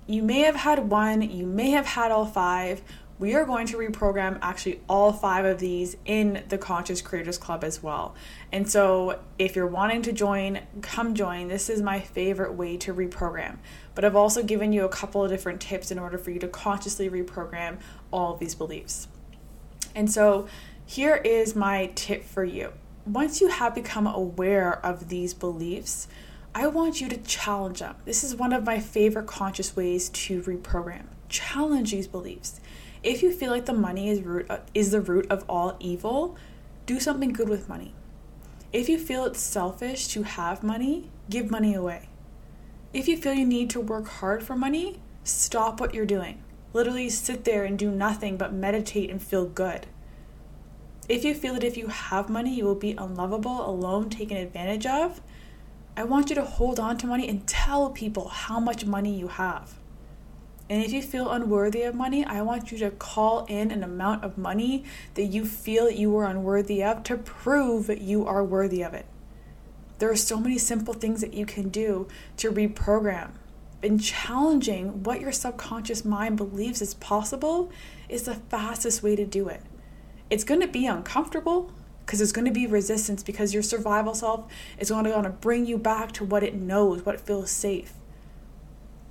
You 0.07 0.23
may 0.23 0.39
have 0.41 0.55
had 0.55 0.89
one, 0.89 1.21
you 1.21 1.45
may 1.45 1.71
have 1.71 1.85
had 1.85 2.11
all 2.11 2.25
five. 2.25 2.81
We 3.19 3.35
are 3.35 3.45
going 3.45 3.67
to 3.67 3.77
reprogram 3.77 4.39
actually 4.41 4.81
all 4.87 5.11
five 5.11 5.43
of 5.45 5.59
these 5.59 5.97
in 6.05 6.43
the 6.47 6.57
Conscious 6.57 7.01
Creators 7.01 7.37
Club 7.37 7.63
as 7.63 7.83
well. 7.83 8.15
And 8.51 8.69
so, 8.69 9.19
if 9.37 9.55
you're 9.55 9.67
wanting 9.67 10.01
to 10.03 10.13
join, 10.13 10.61
come 10.81 11.13
join. 11.13 11.49
This 11.49 11.69
is 11.69 11.81
my 11.81 11.99
favorite 11.99 12.53
way 12.53 12.77
to 12.77 12.93
reprogram. 12.93 13.57
But 13.93 14.05
I've 14.05 14.15
also 14.15 14.41
given 14.41 14.71
you 14.71 14.85
a 14.85 14.89
couple 14.89 15.23
of 15.23 15.29
different 15.29 15.59
tips 15.59 15.91
in 15.91 15.99
order 15.99 16.17
for 16.17 16.31
you 16.31 16.39
to 16.39 16.47
consciously 16.47 17.09
reprogram 17.09 17.79
all 18.09 18.33
of 18.33 18.39
these 18.39 18.55
beliefs. 18.55 19.09
And 19.93 20.09
so, 20.09 20.47
here 20.85 21.17
is 21.17 21.55
my 21.55 21.91
tip 21.95 22.23
for 22.23 22.45
you 22.45 22.71
once 23.09 23.41
you 23.41 23.47
have 23.47 23.73
become 23.73 24.05
aware 24.05 24.85
of 24.85 25.09
these 25.09 25.33
beliefs, 25.33 26.07
I 26.53 26.67
want 26.67 27.01
you 27.01 27.09
to 27.09 27.17
challenge 27.17 27.79
them. 27.79 27.95
This 28.05 28.23
is 28.23 28.35
one 28.35 28.53
of 28.53 28.65
my 28.65 28.79
favorite 28.79 29.27
conscious 29.27 29.75
ways 29.75 30.09
to 30.09 30.41
reprogram. 30.43 31.05
Challenge 31.27 31.91
these 31.91 32.07
beliefs. 32.07 32.59
If 33.01 33.23
you 33.23 33.31
feel 33.31 33.51
like 33.51 33.65
the 33.65 33.73
money 33.73 34.09
is 34.09 34.21
root 34.21 34.49
is 34.73 34.91
the 34.91 34.99
root 34.99 35.27
of 35.29 35.45
all 35.47 35.77
evil, 35.79 36.35
do 36.85 36.99
something 36.99 37.31
good 37.31 37.47
with 37.47 37.69
money. 37.69 37.93
If 38.73 38.89
you 38.89 38.99
feel 38.99 39.25
it's 39.25 39.39
selfish 39.39 40.07
to 40.09 40.23
have 40.23 40.63
money, 40.63 41.09
give 41.29 41.49
money 41.49 41.73
away. 41.73 42.09
If 42.93 43.07
you 43.07 43.15
feel 43.17 43.33
you 43.33 43.45
need 43.45 43.69
to 43.71 43.79
work 43.79 44.07
hard 44.07 44.43
for 44.43 44.55
money, 44.55 44.99
stop 45.23 45.79
what 45.79 45.93
you're 45.93 46.05
doing. 46.05 46.43
Literally 46.73 47.09
sit 47.09 47.45
there 47.45 47.63
and 47.63 47.79
do 47.79 47.89
nothing 47.89 48.37
but 48.37 48.53
meditate 48.53 49.09
and 49.09 49.21
feel 49.21 49.45
good. 49.45 49.87
If 51.07 51.23
you 51.23 51.33
feel 51.33 51.53
that 51.53 51.63
if 51.63 51.77
you 51.77 51.87
have 51.87 52.29
money, 52.29 52.53
you 52.53 52.65
will 52.65 52.75
be 52.75 52.91
unlovable, 52.91 53.67
alone, 53.67 54.09
taken 54.09 54.37
advantage 54.37 54.85
of, 54.85 55.21
I 55.97 56.03
want 56.03 56.29
you 56.29 56.35
to 56.35 56.43
hold 56.43 56.79
on 56.79 56.97
to 56.99 57.07
money 57.07 57.27
and 57.27 57.47
tell 57.47 57.89
people 57.89 58.27
how 58.27 58.59
much 58.59 58.85
money 58.85 59.17
you 59.17 59.27
have. 59.29 59.78
And 60.69 60.83
if 60.83 60.93
you 60.93 61.01
feel 61.01 61.31
unworthy 61.31 61.81
of 61.81 61.95
money, 61.95 62.23
I 62.23 62.43
want 62.43 62.71
you 62.71 62.77
to 62.77 62.91
call 62.91 63.45
in 63.45 63.71
an 63.71 63.83
amount 63.83 64.23
of 64.23 64.37
money 64.37 64.83
that 65.15 65.23
you 65.23 65.43
feel 65.43 65.89
you 65.89 66.15
are 66.17 66.25
unworthy 66.25 66.83
of 66.83 67.03
to 67.03 67.17
prove 67.17 67.87
that 67.87 68.01
you 68.01 68.27
are 68.27 68.43
worthy 68.43 68.83
of 68.83 68.93
it. 68.93 69.07
There 69.97 70.11
are 70.11 70.15
so 70.15 70.39
many 70.39 70.59
simple 70.59 70.93
things 70.93 71.21
that 71.21 71.33
you 71.33 71.45
can 71.45 71.69
do 71.69 72.07
to 72.37 72.51
reprogram. 72.51 73.31
And 73.81 74.01
challenging 74.01 75.03
what 75.03 75.21
your 75.21 75.31
subconscious 75.31 76.05
mind 76.05 76.37
believes 76.37 76.81
is 76.81 76.93
possible 76.93 77.71
is 78.07 78.23
the 78.23 78.35
fastest 78.35 79.01
way 79.01 79.15
to 79.15 79.25
do 79.25 79.47
it. 79.47 79.61
It's 80.29 80.43
going 80.43 80.61
to 80.61 80.67
be 80.67 80.85
uncomfortable 80.85 81.71
because 82.05 82.19
there's 82.19 82.31
going 82.31 82.45
to 82.45 82.51
be 82.51 82.67
resistance 82.67 83.23
because 83.23 83.53
your 83.53 83.63
survival 83.63 84.13
self 84.13 84.45
is 84.77 84.89
going 84.89 85.05
to, 85.05 85.21
to 85.21 85.29
bring 85.29 85.65
you 85.65 85.77
back 85.77 86.11
to 86.13 86.23
what 86.23 86.43
it 86.43 86.53
knows, 86.53 87.05
what 87.05 87.15
it 87.15 87.21
feels 87.21 87.49
safe. 87.49 87.93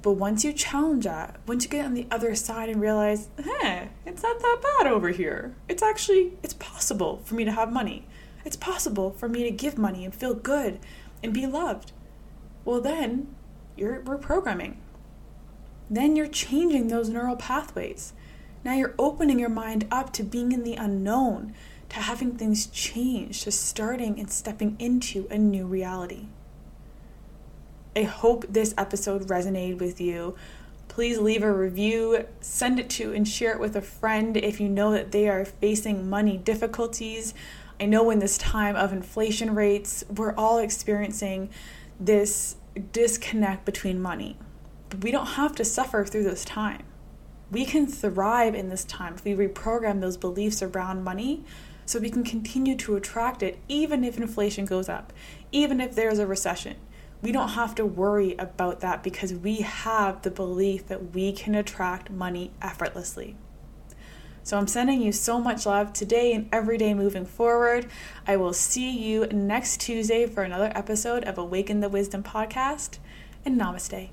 But 0.00 0.12
once 0.12 0.44
you 0.44 0.52
challenge 0.52 1.04
that, 1.04 1.40
once 1.46 1.64
you 1.64 1.70
get 1.70 1.84
on 1.84 1.94
the 1.94 2.06
other 2.10 2.34
side 2.34 2.68
and 2.68 2.80
realize, 2.80 3.28
hey, 3.36 3.88
it's 4.06 4.22
not 4.22 4.38
that 4.38 4.62
bad 4.62 4.86
over 4.86 5.08
here. 5.08 5.54
It's 5.68 5.82
actually, 5.82 6.34
it's 6.42 6.54
possible 6.54 7.20
for 7.24 7.34
me 7.34 7.44
to 7.44 7.52
have 7.52 7.72
money. 7.72 8.06
It's 8.44 8.56
possible 8.56 9.10
for 9.10 9.28
me 9.28 9.42
to 9.42 9.50
give 9.50 9.76
money 9.76 10.04
and 10.04 10.14
feel 10.14 10.34
good 10.34 10.78
and 11.22 11.34
be 11.34 11.46
loved. 11.46 11.92
Well, 12.64 12.80
then 12.80 13.34
you're 13.76 14.00
reprogramming. 14.00 14.76
Then 15.90 16.14
you're 16.16 16.28
changing 16.28 16.88
those 16.88 17.08
neural 17.08 17.36
pathways. 17.36 18.12
Now 18.64 18.74
you're 18.74 18.94
opening 18.98 19.38
your 19.38 19.48
mind 19.48 19.86
up 19.90 20.12
to 20.14 20.22
being 20.22 20.52
in 20.52 20.62
the 20.62 20.74
unknown, 20.74 21.54
to 21.88 21.96
having 21.96 22.36
things 22.36 22.66
change, 22.66 23.42
to 23.42 23.50
starting 23.50 24.18
and 24.20 24.30
stepping 24.30 24.76
into 24.78 25.26
a 25.30 25.38
new 25.38 25.66
reality. 25.66 26.26
I 27.96 28.02
hope 28.02 28.44
this 28.48 28.74
episode 28.76 29.28
resonated 29.28 29.80
with 29.80 30.00
you. 30.00 30.36
Please 30.88 31.18
leave 31.18 31.42
a 31.42 31.52
review, 31.52 32.26
send 32.40 32.78
it 32.78 32.90
to 32.90 33.12
and 33.12 33.26
share 33.26 33.52
it 33.52 33.60
with 33.60 33.76
a 33.76 33.80
friend 33.80 34.36
if 34.36 34.60
you 34.60 34.68
know 34.68 34.92
that 34.92 35.12
they 35.12 35.28
are 35.28 35.44
facing 35.44 36.08
money 36.08 36.36
difficulties. 36.36 37.34
I 37.80 37.86
know 37.86 38.10
in 38.10 38.18
this 38.18 38.38
time 38.38 38.76
of 38.76 38.92
inflation 38.92 39.54
rates, 39.54 40.04
we're 40.08 40.34
all 40.34 40.58
experiencing 40.58 41.50
this 42.00 42.56
disconnect 42.92 43.64
between 43.64 44.00
money. 44.00 44.36
But 44.88 45.02
we 45.02 45.10
don't 45.10 45.26
have 45.26 45.54
to 45.56 45.64
suffer 45.64 46.04
through 46.04 46.24
this 46.24 46.44
time. 46.44 46.82
We 47.50 47.64
can 47.64 47.86
thrive 47.86 48.54
in 48.54 48.68
this 48.68 48.84
time 48.84 49.14
if 49.14 49.24
we 49.24 49.34
reprogram 49.34 50.00
those 50.00 50.16
beliefs 50.16 50.62
around 50.62 51.04
money 51.04 51.44
so 51.86 51.98
we 51.98 52.10
can 52.10 52.24
continue 52.24 52.76
to 52.76 52.96
attract 52.96 53.42
it 53.42 53.58
even 53.68 54.04
if 54.04 54.18
inflation 54.18 54.66
goes 54.66 54.88
up, 54.88 55.12
even 55.50 55.80
if 55.80 55.94
there's 55.94 56.18
a 56.18 56.26
recession. 56.26 56.76
We 57.20 57.32
don't 57.32 57.50
have 57.50 57.74
to 57.76 57.84
worry 57.84 58.36
about 58.38 58.80
that 58.80 59.02
because 59.02 59.34
we 59.34 59.56
have 59.56 60.22
the 60.22 60.30
belief 60.30 60.86
that 60.86 61.14
we 61.14 61.32
can 61.32 61.54
attract 61.54 62.10
money 62.10 62.52
effortlessly. 62.62 63.36
So 64.44 64.56
I'm 64.56 64.66
sending 64.66 65.02
you 65.02 65.12
so 65.12 65.38
much 65.38 65.66
love 65.66 65.92
today 65.92 66.32
and 66.32 66.48
every 66.52 66.78
day 66.78 66.94
moving 66.94 67.26
forward. 67.26 67.86
I 68.26 68.36
will 68.36 68.54
see 68.54 68.90
you 68.90 69.26
next 69.26 69.80
Tuesday 69.80 70.26
for 70.26 70.42
another 70.42 70.72
episode 70.74 71.24
of 71.24 71.36
Awaken 71.36 71.80
the 71.80 71.88
Wisdom 71.88 72.22
podcast, 72.22 72.98
and 73.44 73.60
namaste. 73.60 74.10